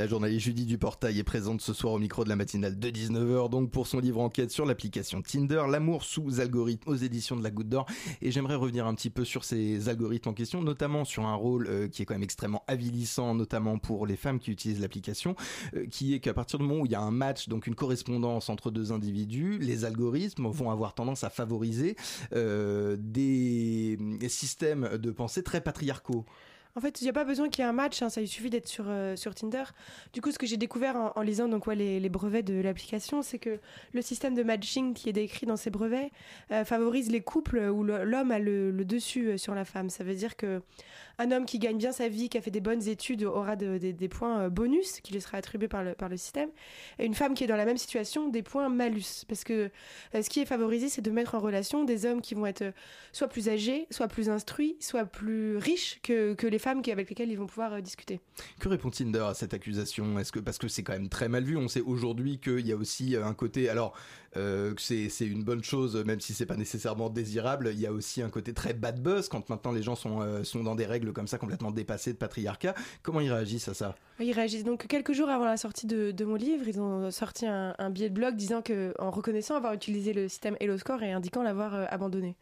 [0.00, 3.50] La journaliste Judy Duportail est présente ce soir au micro de la matinale de 19h,
[3.50, 7.50] donc pour son livre enquête sur l'application Tinder, l'amour sous algorithme aux éditions de la
[7.50, 7.84] Goutte d'Or.
[8.22, 11.66] Et j'aimerais revenir un petit peu sur ces algorithmes en question, notamment sur un rôle
[11.66, 15.36] euh, qui est quand même extrêmement avilissant, notamment pour les femmes qui utilisent l'application,
[15.76, 17.74] euh, qui est qu'à partir du moment où il y a un match, donc une
[17.74, 21.96] correspondance entre deux individus, les algorithmes vont avoir tendance à favoriser
[22.32, 23.98] euh, des
[24.30, 26.24] systèmes de pensée très patriarcaux.
[26.76, 28.28] En fait, il n'y a pas besoin qu'il y ait un match, hein, ça il
[28.28, 29.64] suffit d'être sur, euh, sur Tinder.
[30.12, 33.38] Du coup, ce que j'ai découvert en, lisant donc, ouais, les, brevets de l'application, c'est
[33.38, 33.58] que
[33.92, 36.10] le système de matching qui est décrit dans ces brevets
[36.52, 39.90] euh, favorise les couples où l'homme a le, dessus euh, sur la femme.
[39.90, 40.62] Ça veut dire que
[41.18, 43.76] un homme qui gagne bien sa vie, qui a fait des bonnes études, aura de-
[43.76, 46.48] des- points bonus qui lui sera attribués par le, par le système.
[46.98, 49.24] Et une femme qui est dans la même situation, des points malus.
[49.28, 49.70] Parce que
[50.14, 52.72] ce qui est favorisé, c'est de mettre en relation des hommes qui vont être
[53.12, 57.08] soit plus âgés, soit plus instruits, soit plus riches que, que les femmes qui, avec
[57.08, 58.20] lesquelles ils vont pouvoir euh, discuter.
[58.60, 60.18] Que répond Tinder à cette accusation?
[60.20, 62.72] Est-ce que parce que c'est quand même très mal vu, on sait aujourd'hui qu'il y
[62.72, 63.94] a aussi euh, un côté, alors
[64.36, 67.70] euh, que c'est c'est une bonne chose, même si c'est pas nécessairement désirable.
[67.72, 70.44] Il y a aussi un côté très bad buzz quand maintenant les gens sont euh,
[70.44, 72.74] sont dans des règles comme ça complètement dépassées de patriarcat.
[73.02, 73.96] Comment ils réagissent à ça?
[74.20, 77.46] Ils réagissent donc quelques jours avant la sortie de, de mon livre, ils ont sorti
[77.46, 81.02] un, un billet de blog disant que, en reconnaissant avoir utilisé le système Hello Score
[81.02, 82.36] et indiquant l'avoir euh, abandonné.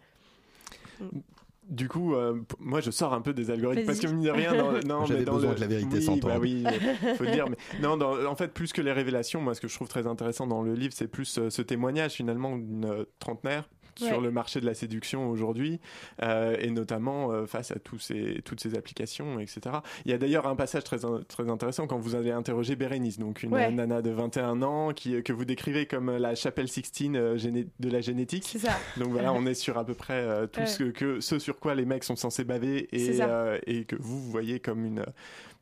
[1.69, 4.55] Du coup, euh, moi je sors un peu des algorithmes parce que mine de rien,
[4.55, 6.31] dans, non, J'avais mais dans besoin le- que la vérité oui, s'entende.
[6.31, 6.65] Bah oui,
[7.17, 7.47] faut le dire.
[7.49, 10.07] Mais non, dans- en fait, plus que les révélations, moi ce que je trouve très
[10.07, 13.69] intéressant dans le livre, c'est plus euh, ce témoignage finalement d'une euh, trentenaire
[14.07, 15.81] sur le marché de la séduction aujourd'hui
[16.23, 19.61] euh, et notamment euh, face à tous ces, toutes ces applications, etc.
[20.05, 23.19] Il y a d'ailleurs un passage très, in- très intéressant quand vous avez interrogé Bérénice,
[23.19, 23.67] donc une Ouais.
[23.67, 27.37] euh, nana de 21 ans qui, que vous décrivez comme la chapelle Sixtine euh,
[27.81, 28.45] de la génétique.
[28.47, 28.73] C'est ça.
[28.97, 31.59] Donc voilà, on est sur à peu près euh, tout ce, que, que- ce sur
[31.59, 35.05] quoi les mecs sont censés baver et, euh, que vous, vous voyez comme une,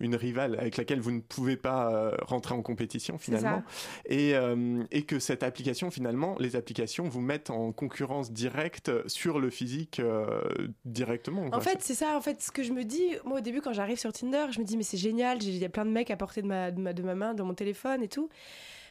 [0.00, 3.62] une rivale avec laquelle vous ne pouvez pas euh, rentrer en compétition finalement.
[4.06, 9.38] Et, euh, et que cette application, finalement, les applications vous mettent en concurrence directe sur
[9.38, 10.40] le physique euh,
[10.84, 11.46] directement.
[11.52, 12.16] En fait, c'est ça.
[12.16, 14.60] En fait, ce que je me dis, moi, au début, quand j'arrive sur Tinder, je
[14.60, 16.70] me dis, mais c'est génial, il y a plein de mecs à portée de ma,
[16.70, 18.28] de ma, de ma main dans mon téléphone et tout.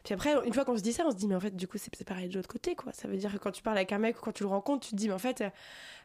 [0.06, 1.68] Puis après, une fois qu'on se dit ça, on se dit, mais en fait, du
[1.68, 2.94] coup, c'est pareil de l'autre côté, quoi.
[2.94, 4.88] Ça veut dire que quand tu parles avec un mec ou quand tu le rencontres,
[4.88, 5.44] tu te dis, mais en fait,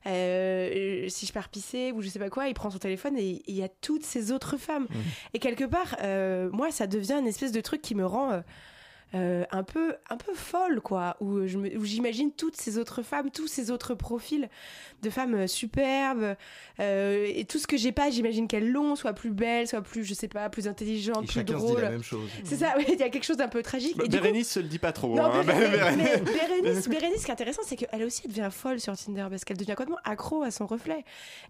[0.06, 3.42] euh, si je pars pisser ou je sais pas quoi, il prend son téléphone et
[3.46, 4.88] il y a toutes ces autres femmes.
[5.34, 8.42] Et quelque part, euh, moi, ça devient une espèce de truc qui me rend.
[9.14, 13.02] Euh, un peu un peu folle quoi où je me- où j'imagine toutes ces autres
[13.02, 14.48] femmes tous ces autres profils
[15.02, 16.36] de femmes euh, superbes
[16.78, 20.04] euh, et tout ce que j'ai pas j'imagine qu'elles l'ont soit plus belles soit plus
[20.04, 22.28] je sais pas plus intelligentes Et plus chacun se dit drôles la même chose.
[22.44, 24.50] c'est ça il y a quelque chose d'un peu tragique Bah, et du coup- Bérénice
[24.52, 25.14] se le dit pas trop.
[25.16, 25.42] non, hein.
[25.44, 28.78] Bé- Bérénice- mais Bérénice, Bérénice, ce qui est intéressant, c'est qu'elle aussi elle devient folle
[28.80, 31.04] sur Tinder parce qu'elle devient complètement accro à son reflet.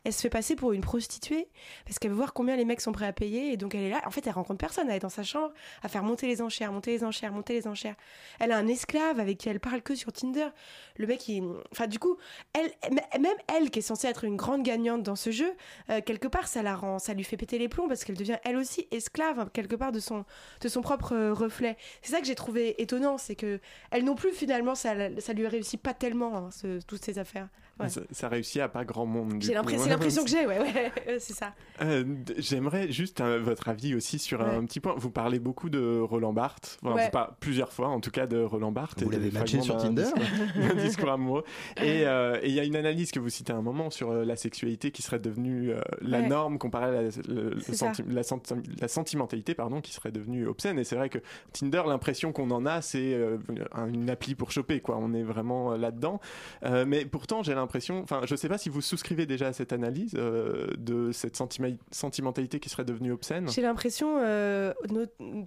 [0.04, 1.48] Elle se fait passer pour une prostituée
[1.84, 3.90] parce qu'elle veut voir combien les mecs sont prêts à payer et donc elle est
[3.90, 4.00] là.
[4.06, 4.88] En fait, elle rencontre personne.
[4.88, 5.52] Elle est dans sa chambre
[5.82, 7.96] à faire monter les enchères, monter les enchères, monter les enchères.
[8.38, 10.48] Elle a un esclave avec qui elle parle que sur Tinder.
[10.96, 11.44] Le mec, il...
[11.72, 12.16] enfin, du coup,
[12.52, 12.72] elle,
[13.20, 15.52] même elle qui est censée être une grande gagnante dans ce jeu,
[15.90, 18.38] euh, quelque part, ça la rend, ça lui fait péter les plombs parce qu'elle devient
[18.44, 20.24] elle aussi esclave quelque part de son,
[20.60, 21.76] de son propre euh, reflet.
[22.02, 25.46] C'est ça que j'ai trouvé étonnant, c'est que elle non plus finalement, ça, ça lui
[25.46, 26.50] réussit pas tellement hein,
[26.86, 27.48] toutes ces affaires.
[27.84, 27.88] Ouais.
[27.88, 29.36] Ça, ça réussit à pas grand monde.
[29.40, 29.54] J'ai coup.
[29.54, 31.52] l'impression, c'est l'impression que j'ai, ouais, ouais, c'est ça.
[31.82, 32.04] Euh,
[32.38, 34.94] J'aimerais juste euh, votre avis aussi sur un petit point.
[34.96, 37.04] Vous parlez beaucoup de Roland Barthes, enfin, Ouais.
[37.06, 39.02] vous par- plusieurs fois en tout cas de Roland Barthes.
[39.02, 41.44] Vous et l'avez des matché fragments sur Tinder discours- d'un discours amoureux.
[41.82, 44.10] Et euh, et il y a une analyse que vous citez à un moment sur
[44.10, 46.28] euh, la sexualité qui serait devenue euh, la Ouais.
[46.28, 47.92] norme comparée à la, le- le C'est ça.
[47.94, 50.78] senti- la, senti- la sentimentalité pardon, qui serait devenue obscène.
[50.78, 51.18] Et c'est vrai que
[51.52, 53.38] Tinder, l'impression qu'on en a, c'est euh,
[53.72, 54.80] un- une appli pour choper.
[54.80, 54.96] Quoi.
[54.98, 56.20] On est vraiment euh, là-dedans.
[56.64, 57.69] Euh, mais pourtant, j'ai l'impression,
[58.02, 62.60] enfin, je sais pas si vous souscrivez déjà à cette analyse euh, de cette sentimentalité
[62.60, 63.48] qui serait devenue obscène.
[63.48, 64.72] J'ai l'impression, euh,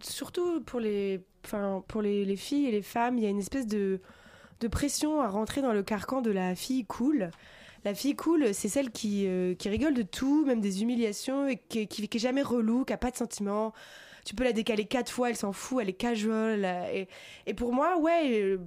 [0.01, 1.21] surtout pour les,
[2.35, 3.99] filles et les femmes, il y a une espèce de,
[4.71, 7.31] pression à rentrer dans le carcan de la fille cool.
[7.83, 11.85] La fille cool, c'est celle qui, euh, rigole de tout, même des humiliations, et qui,
[11.87, 13.73] qui, est jamais relou, qui a pas de sentiments.
[14.25, 16.65] Tu peux la décaler quatre fois, elle s'en fout, elle est casual.
[17.45, 18.57] et pour moi, ouais,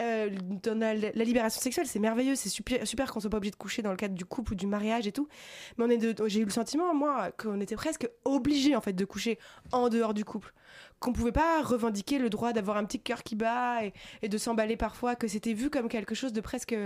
[0.00, 0.30] euh,
[0.66, 3.90] la, libération sexuelle, c'est merveilleux, c'est super, super qu'on soit pas obligé de coucher dans
[3.90, 5.28] le cadre du couple ou du mariage et tout.
[5.76, 9.04] Mais on est j'ai eu le sentiment, moi, qu'on était presque obligé en fait de
[9.04, 9.38] coucher
[9.72, 10.52] en dehors du couple.
[11.00, 13.80] Qu'on pouvait pas revendiquer le droit d'avoir un petit cœur qui bat
[14.22, 16.76] et, de s'emballer parfois, que c'était vu comme quelque chose de presque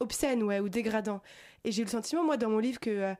[0.00, 1.22] obscène ou dégradant.
[1.64, 3.14] Et j'ai eu le sentiment, moi, dans mon livre, que euh,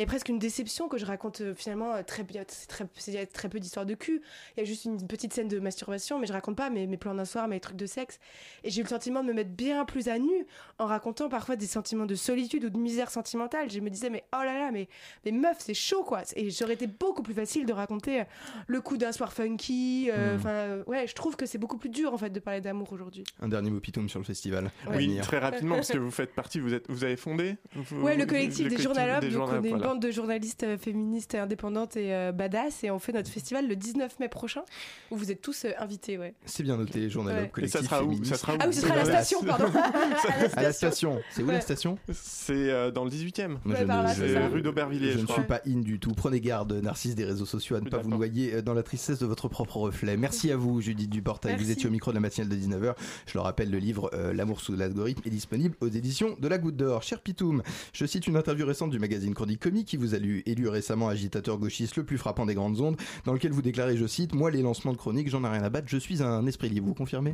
[0.00, 2.42] il y avait presque une déception que je raconte euh, finalement euh, très bien.
[2.48, 4.22] C'est très, c'est- il y a très peu d'histoires de cul.
[4.56, 6.96] Il y a juste une petite scène de masturbation, mais je raconte pas mes, mes
[6.96, 8.18] plans d'un soir, mes trucs de sexe.
[8.64, 10.46] Et j'ai eu le sentiment de me mettre bien plus à nu
[10.78, 13.70] en racontant parfois des sentiments de solitude ou de misère sentimentale.
[13.70, 14.88] Je me disais, mais oh là là, mais,
[15.26, 16.22] mais meuf, c'est chaud quoi.
[16.34, 18.24] Et j'aurais été beaucoup plus facile de raconter euh,
[18.68, 20.08] le coup d'un soir funky.
[20.10, 20.36] euh, Mm.
[20.38, 22.90] Enfin, euh, ouais, je trouve que c'est beaucoup plus dur en fait de parler d'amour
[22.92, 23.24] aujourd'hui.
[23.42, 24.70] Un dernier mot pitoum sur le festival.
[24.94, 28.16] Oui, très rapidement, parce que vous faites partie, vous, êtes, vous avez fondé vous- Ouais,
[28.16, 29.89] le vous- collectif des journalopes, des donc on journalopes, est une voilà.
[29.90, 33.66] Bande de journalistes euh, féministes, euh, indépendantes et euh, badass, et on fait notre festival
[33.68, 34.62] le 19 mai prochain,
[35.10, 36.34] où vous êtes tous euh, invités, ouais.
[36.44, 37.48] C'est bien noté, journalope, Ouais.
[37.50, 38.24] collectif Et ça sera où.
[38.24, 39.66] Ça sera où Ah oui, ce sera à la station, pardon.
[40.56, 41.20] À la station.
[41.32, 43.48] C'est où la station C'est euh, dans le 18e.
[43.48, 45.60] Moi, Ouais, je par ne- là, je- c'est rue d'Aubervilliers, Je je ne suis pas
[45.66, 46.12] in du tout.
[46.12, 49.26] Prenez garde, narcisse des réseaux sociaux, à ne pas vous noyer dans la tristesse de
[49.26, 50.16] votre propre reflet.
[50.16, 51.56] Merci à vous, Judith Duportail.
[51.56, 52.94] Vous étiez au micro de la matinale de 19h.
[53.26, 56.58] Je le rappelle, le livre euh, L'amour sous l'algorithme est disponible aux éditions de la
[56.58, 57.02] Goutte d'Or.
[57.02, 57.62] Cher Pitoum,
[57.92, 61.08] je cite une interview récente du magazine Chronique Comique qui vous a lu, élu récemment
[61.08, 64.50] agitateur gauchiste le plus frappant des grandes ondes, dans lequel vous déclarez, je cite, Moi,
[64.50, 66.86] les lancements de chroniques, j'en ai rien à battre, je suis un esprit libre.
[66.88, 67.32] Vous confirmez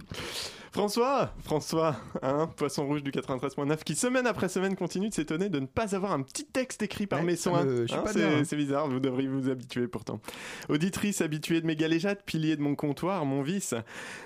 [0.72, 5.58] François, François, hein, poisson rouge du 93.9, qui semaine après semaine continue de s'étonner de
[5.60, 7.64] ne pas avoir un petit texte écrit par Ouais, mes soins.
[7.64, 8.56] me- Hein, c'est, hein.
[8.58, 10.20] bizarre, vous devriez vous habituer pourtant.
[10.68, 13.74] Auditrice habituée de mes galéjades, pilier de mon comptoir, mon vice.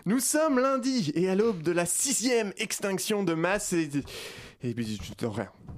[0.06, 3.88] Nous sommes lundi et à l'aube de la sixième extinction de masse et...
[4.62, 5.26] Et puis, je-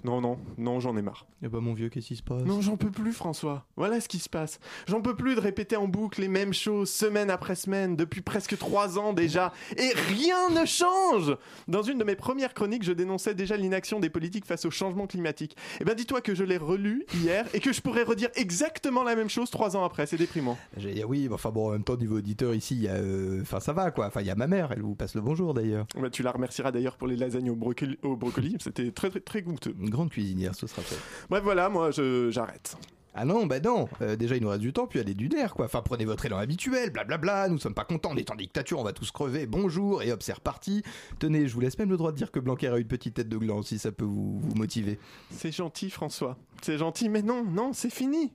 [0.05, 0.13] non.
[0.13, 1.27] Non, non, non, j'en ai marre.
[1.43, 2.43] Eh bah, mon vieux, qu'est-ce qui se passe?
[2.45, 3.65] Non, j'en peux plus, François.
[3.77, 4.61] Voilà ce qui se passe.
[4.87, 8.59] J'en peux plus de répéter en boucle les mêmes choses semaine après semaine depuis presque
[8.59, 9.53] trois ans déjà.
[9.79, 11.37] Et rien ne change
[11.67, 15.07] Dans une de mes premières chroniques, je dénonçais déjà l'inaction des politiques face au changement
[15.07, 15.57] climatique.
[15.81, 19.17] Eh ben, dis-toi que je l'ai relu hier et que je pourrais redire exactement la
[19.17, 20.07] même chose trois ans après.
[20.07, 20.59] C'est déprimant.
[20.77, 22.95] J'allais dire oui, mais enfin bon, en même temps, niveau auditeur, ici, il y a.
[22.97, 24.07] euh, Enfin, ça va quoi.
[24.09, 25.87] Enfin, il y a ma mère, elle vous passe le bonjour d'ailleurs.
[25.99, 27.99] Bah, tu la remercieras d'ailleurs pour les lasagnes au brocoli.
[28.03, 28.57] Au brocoli.
[28.61, 29.75] C'était très, très, très goûteux.
[29.93, 30.97] Une grande cuisinière, ce sera fait.
[31.29, 32.79] Bref, voilà, moi, je- j'arrête.
[33.15, 35.53] Ah non, bah non, Euh, déjà il nous reste du temps, puis aller du nerf
[35.53, 35.67] quoi.
[35.67, 38.85] Enfin, prenez votre élan habituel, blablabla, nous sommes pas contents, on est en dictature, on
[38.85, 40.83] va tous crever, bonjour, et hop, c'est reparti.
[41.19, 43.29] Tenez, je vous laisse même le droit de dire que Blanquer a une petite tête
[43.29, 44.99] de gland si ça peut vous, vous motiver.
[45.31, 46.39] C'est gentil, François.
[46.63, 48.33] C'est gentil, mais non, non, c'est fini.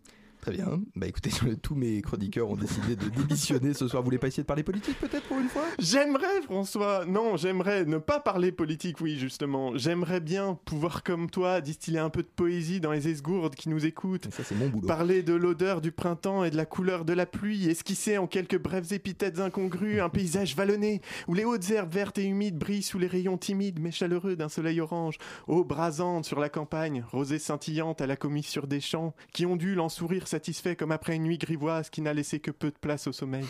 [0.47, 1.29] Très bien, bah écoutez,
[1.61, 4.01] tous mes chroniqueurs ont décidé de démissionner ce soir.
[4.01, 5.65] Vous voulez pas essayer de parler politique peut-être pour une fois?
[5.77, 9.77] J'aimerais, François, non, j'aimerais ne pas parler politique, oui, justement.
[9.77, 13.85] J'aimerais bien pouvoir, comme toi, distiller un peu de poésie dans les esgourdes qui nous
[13.85, 14.33] écoutent.
[14.33, 14.87] Ça, c'est mon boulot.
[14.87, 18.57] Parler de l'odeur du printemps et de la couleur de la pluie, esquisser en quelques
[18.57, 22.99] brèves épithètes incongrues un paysage vallonné où les hautes herbes vertes et humides brillent sous
[22.99, 25.17] les rayons timides mais chaleureux d'un soleil orange,
[25.47, 29.89] eau brasante sur la campagne, rosée scintillante à la commissure des champs, qui ondule en
[29.89, 33.11] sourire satisfait comme après une nuit grivoise qui n'a laissé que peu de place au
[33.11, 33.45] sommeil.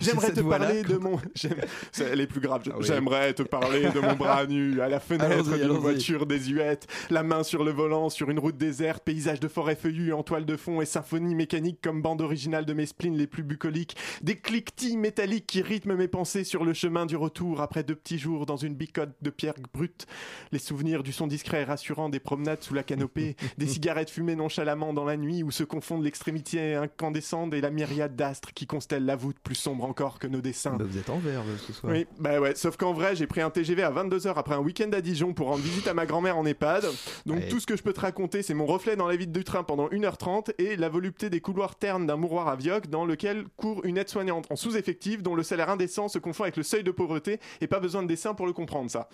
[0.00, 1.18] J'aimerais te parler de mon.
[2.00, 2.62] Elle est plus grave.
[2.70, 2.76] Ah.
[2.80, 7.42] J'aimerais te parler de mon bras nu à la fenêtre d'une voiture désuète, la main
[7.42, 10.80] sur le volant, sur une route déserte, paysage de forêt feuillue en toile de fond
[10.80, 15.46] et symphonie mécanique comme bande originale de mes spleens les plus bucoliques, des cliquetis métalliques
[15.46, 18.74] qui rythment mes pensées sur le chemin du retour après deux petits jours dans une
[18.74, 20.06] bicoque de pierre brute,
[20.52, 24.36] les souvenirs du son discret et rassurant des promenades sous la canopée, des cigarettes fumées
[24.36, 29.06] nonchalamment dans la nuit où se confondent l'extrémité incandescente et la myriade d'astres qui constellent
[29.06, 30.76] la voûte plus sombre encore que nos dessins.
[30.76, 31.92] Bah, vous êtes en verve ce soir.
[31.92, 34.90] Oui, bah ouais, sauf qu'en vrai, j'ai pris un TGV à 22h après un week-end
[34.92, 36.84] à Dijon pour rendre visite à ma grand-mère en EHPAD.
[37.26, 37.48] Donc Ouais.
[37.48, 39.62] tout ce que je peux te raconter, c'est mon reflet dans la vide du train
[39.64, 43.80] pendant 1h30 et la volupté des couloirs ternes d'un mouroir à Vioque dans lequel court
[43.84, 47.40] une aide-soignante en sous-effectif dont le salaire indécent se confond avec le seuil de pauvreté
[47.60, 49.08] et pas besoin de dessin pour le comprendre ça.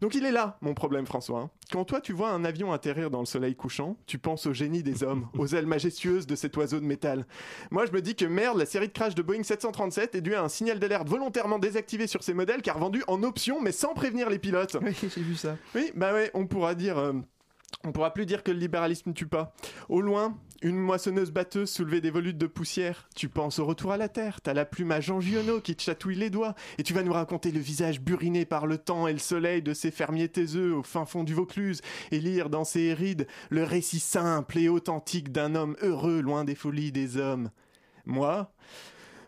[0.00, 1.40] Donc il est là, mon problème, François.
[1.40, 1.50] hein.
[1.72, 4.82] Quand toi, tu vois un avion atterrir dans le soleil couchant, tu penses au génie
[4.82, 7.26] des hommes, aux ailes majestueuses de cet oiseau de métal.
[7.70, 10.34] Moi, je me dis que merde, la série de crash de Boeing 737 est due
[10.34, 13.92] à un signal d'alerte volontairement désactivé sur ces modèles car vendu en option, mais sans
[13.94, 14.76] prévenir les pilotes.
[14.82, 15.56] Oui, j'ai vu ça.
[15.74, 16.98] Oui, bah ouais, on pourra dire.
[16.98, 17.12] euh,
[17.84, 19.52] on pourra plus dire que le libéralisme ne tue pas.
[19.88, 23.08] Au loin, une moissonneuse batteuse soulevait des volutes de poussière.
[23.14, 24.40] Tu penses au retour à la terre.
[24.40, 26.54] T'as la plume à Jean Giono qui te chatouille les doigts.
[26.78, 29.72] Et tu vas nous raconter le visage buriné par le temps et le soleil de
[29.72, 31.80] ces fermiers taiseux au fin fond du Vaucluse.
[32.10, 36.56] Et lire dans ses rides le récit simple et authentique d'un homme heureux loin des
[36.56, 37.50] folies des hommes.
[38.04, 38.52] Moi,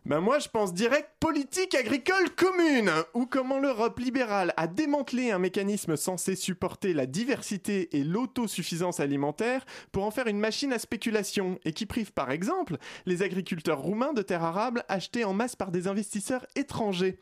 [0.07, 5.38] ben moi, je pense direct politique agricole commune, ou comment l'Europe libérale a démantelé un
[5.38, 11.59] mécanisme censé supporter la diversité et l'autosuffisance alimentaire pour en faire une machine à spéculation,
[11.64, 15.70] et qui prive par exemple les agriculteurs roumains de terres arables achetées en masse par
[15.70, 17.18] des investisseurs étrangers.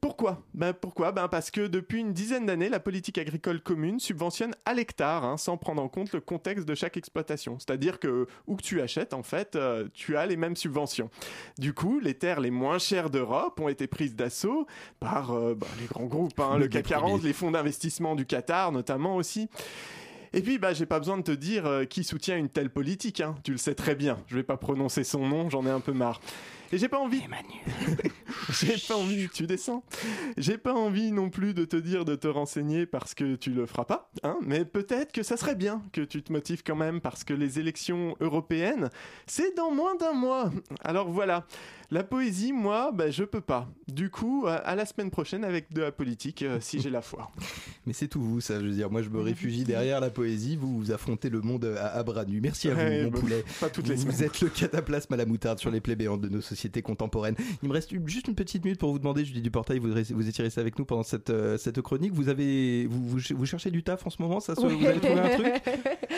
[0.00, 0.42] Pourquoi?
[0.54, 1.12] Ben Pourquoi?
[1.12, 5.36] Ben Parce que depuis une dizaine d'années, la politique agricole commune subventionne à l'hectare, hein,
[5.36, 7.58] sans prendre en compte le contexte de chaque exploitation.
[7.58, 11.10] C'est-à-dire que où que tu achètes, en fait, euh, tu as les mêmes subventions.
[11.58, 14.66] Du coup, les terres les moins chères d'Europe ont été prises d'assaut
[15.00, 17.00] par euh, bah, les grands groupes, hein, Le CAC déprimé.
[17.00, 19.48] 40, les fonds d'investissement du Qatar notamment aussi.
[20.32, 23.20] Et puis, bah, j'ai pas besoin de te dire euh, qui soutient une telle politique.
[23.20, 23.36] hein.
[23.42, 24.18] Tu le sais très bien.
[24.26, 26.20] Je vais pas prononcer son nom, j'en ai un peu marre.
[26.72, 27.22] Et j'ai pas envie.
[28.50, 29.28] j'ai pas envie.
[29.28, 29.84] Tu descends.
[30.36, 33.66] J'ai pas envie non plus de te dire de te renseigner parce que tu le
[33.66, 34.10] feras pas.
[34.22, 34.36] Hein.
[34.42, 37.58] Mais peut-être que ça serait bien que tu te motives quand même parce que les
[37.58, 38.90] élections européennes,
[39.26, 40.50] c'est dans moins d'un mois.
[40.82, 41.46] Alors voilà.
[41.92, 43.68] La poésie, moi, bah, je peux pas.
[43.86, 47.30] Du coup, à- la semaine prochaine avec de la politique, euh, si j'ai la foi.
[47.86, 48.58] Mais c'est tout vous, ça.
[48.58, 50.56] Je veux dire, moi, je me réfugie derrière la poésie.
[50.56, 52.40] Vous, vous affrontez le monde à, à bras nus.
[52.40, 53.44] Merci à vous, Ouais, mon bah, poulet.
[53.60, 54.16] pas toutes les vous, semaines.
[54.16, 57.36] vous êtes le cataplasme à la moutarde sur les plaies béantes de nos sociétés contemporaines.
[57.62, 60.28] Il me reste une- juste une petite minute pour vous demander, Julie Duportail, vous, vous
[60.28, 62.12] étiez resté avec nous pendant cette, euh, cette chronique.
[62.12, 64.98] Vous avez, vous, vous, vous cherchez du taf en ce moment, ça se- Vous avez
[65.00, 65.52] trouvé un truc?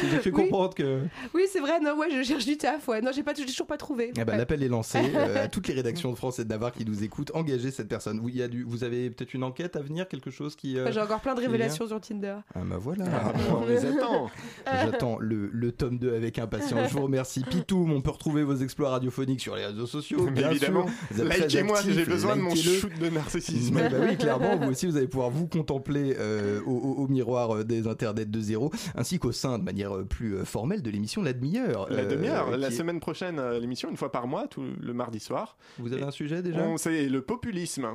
[0.02, 0.42] J'ai cru Oui.
[0.44, 1.00] comprendre que.
[1.34, 3.00] Oui, c'est vrai, non, ouais, je cherche du taf, ouais.
[3.00, 4.12] Non, j'ai pas, toujours pas trouvé.
[4.14, 4.36] Ben, Ouais.
[4.36, 7.02] L'appel est lancé euh, à toutes les rédactions de France et de Navarre qui nous
[7.02, 7.30] écoutent.
[7.34, 8.20] Engagez cette personne.
[8.20, 10.76] Vous, il y a du, vous avez peut-être une enquête à venir, quelque chose qui.
[10.78, 12.36] euh, Enfin, J'ai encore plein de révélations sur Tinder.
[12.54, 13.04] Ah bah voilà.
[13.10, 14.30] Ah, bon, on les attend.
[14.66, 16.88] J'attends le, le tome 2 avec impatience.
[16.90, 17.42] Je vous remercie.
[17.42, 20.27] Pitoum, on peut retrouver vos exploits radiophoniques sur les réseaux sociaux.
[20.30, 20.86] Mais bien évidemment.
[21.16, 23.74] Likez-moi, actifs, j'ai besoin de mon shoot de narcissisme.
[23.74, 27.56] Bah oui, clairement, vous aussi, vous allez pouvoir vous contempler euh, au, au- au miroir
[27.56, 31.22] euh, des internets de zéro, ainsi qu'au sein, de manière euh, plus formelle, de l'émission
[31.22, 31.86] La Demi-heure.
[31.90, 35.20] La euh, demi-heure, la est- semaine prochaine, l'émission, une fois par mois, tout le mardi
[35.20, 35.56] soir.
[35.78, 37.86] Vous avez un sujet déjà C'est le populisme.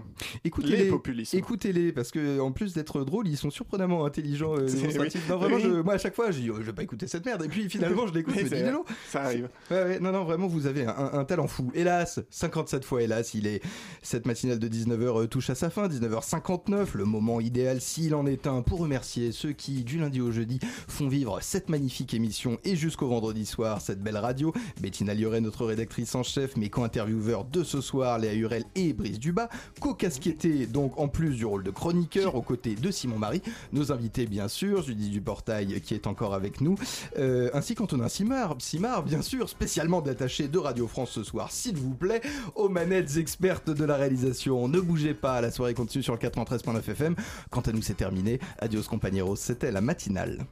[0.44, 0.90] Écoutez-les,
[1.38, 4.68] écoutez-les, parce que en plus d'être drôles, ils sont surprenamment intelligents, euh,
[5.00, 5.08] oui.
[5.30, 5.62] Non, vraiment, Oui.
[5.64, 7.48] je- moi à chaque fois, je dis, oh, je vais pas écouter cette merde, et
[7.48, 8.34] puis finalement, je l'écoute.
[9.10, 9.50] Ça arrive.
[9.72, 11.72] Ouais, ouais, non, non, vraiment, vous avez un, un talent fou.
[11.74, 13.62] Hélas, 57 fois hélas, il est.
[14.02, 18.48] Cette matinale de 19h touche à sa fin, 19h59, le moment idéal, s'il en est
[18.48, 22.76] un, pour remercier ceux qui, du lundi au jeudi, font vivre cette magnifique émission et
[22.76, 24.54] jusqu'au vendredi soir, cette belle radio.
[24.82, 29.20] Bettina Lioret, notre rédactrice en chef, mes co-intervieweurs de ce soir, Léa Hurel et Brice
[29.20, 29.50] Duba,
[29.80, 34.26] co-casquettés, donc en plus du rôle de chroniqueur, aux côtés de Simon Marie, nos invités,
[34.26, 36.76] bien sûr, Judith Duportail, qui est encore avec nous,
[37.18, 41.78] euh, ainsi qu'Antonin Simard, Simard, bien sûr, spécialement détaché de Radio France ce soir, s'il
[41.78, 42.13] vous plaît,
[42.56, 44.68] aux manettes expertes de la réalisation.
[44.68, 47.16] Ne bougez pas, la soirée continue sur le 93.9 FM.
[47.50, 48.40] Quant à nous, c'est terminé.
[48.60, 50.46] Adios compañeros, c'était la matinale.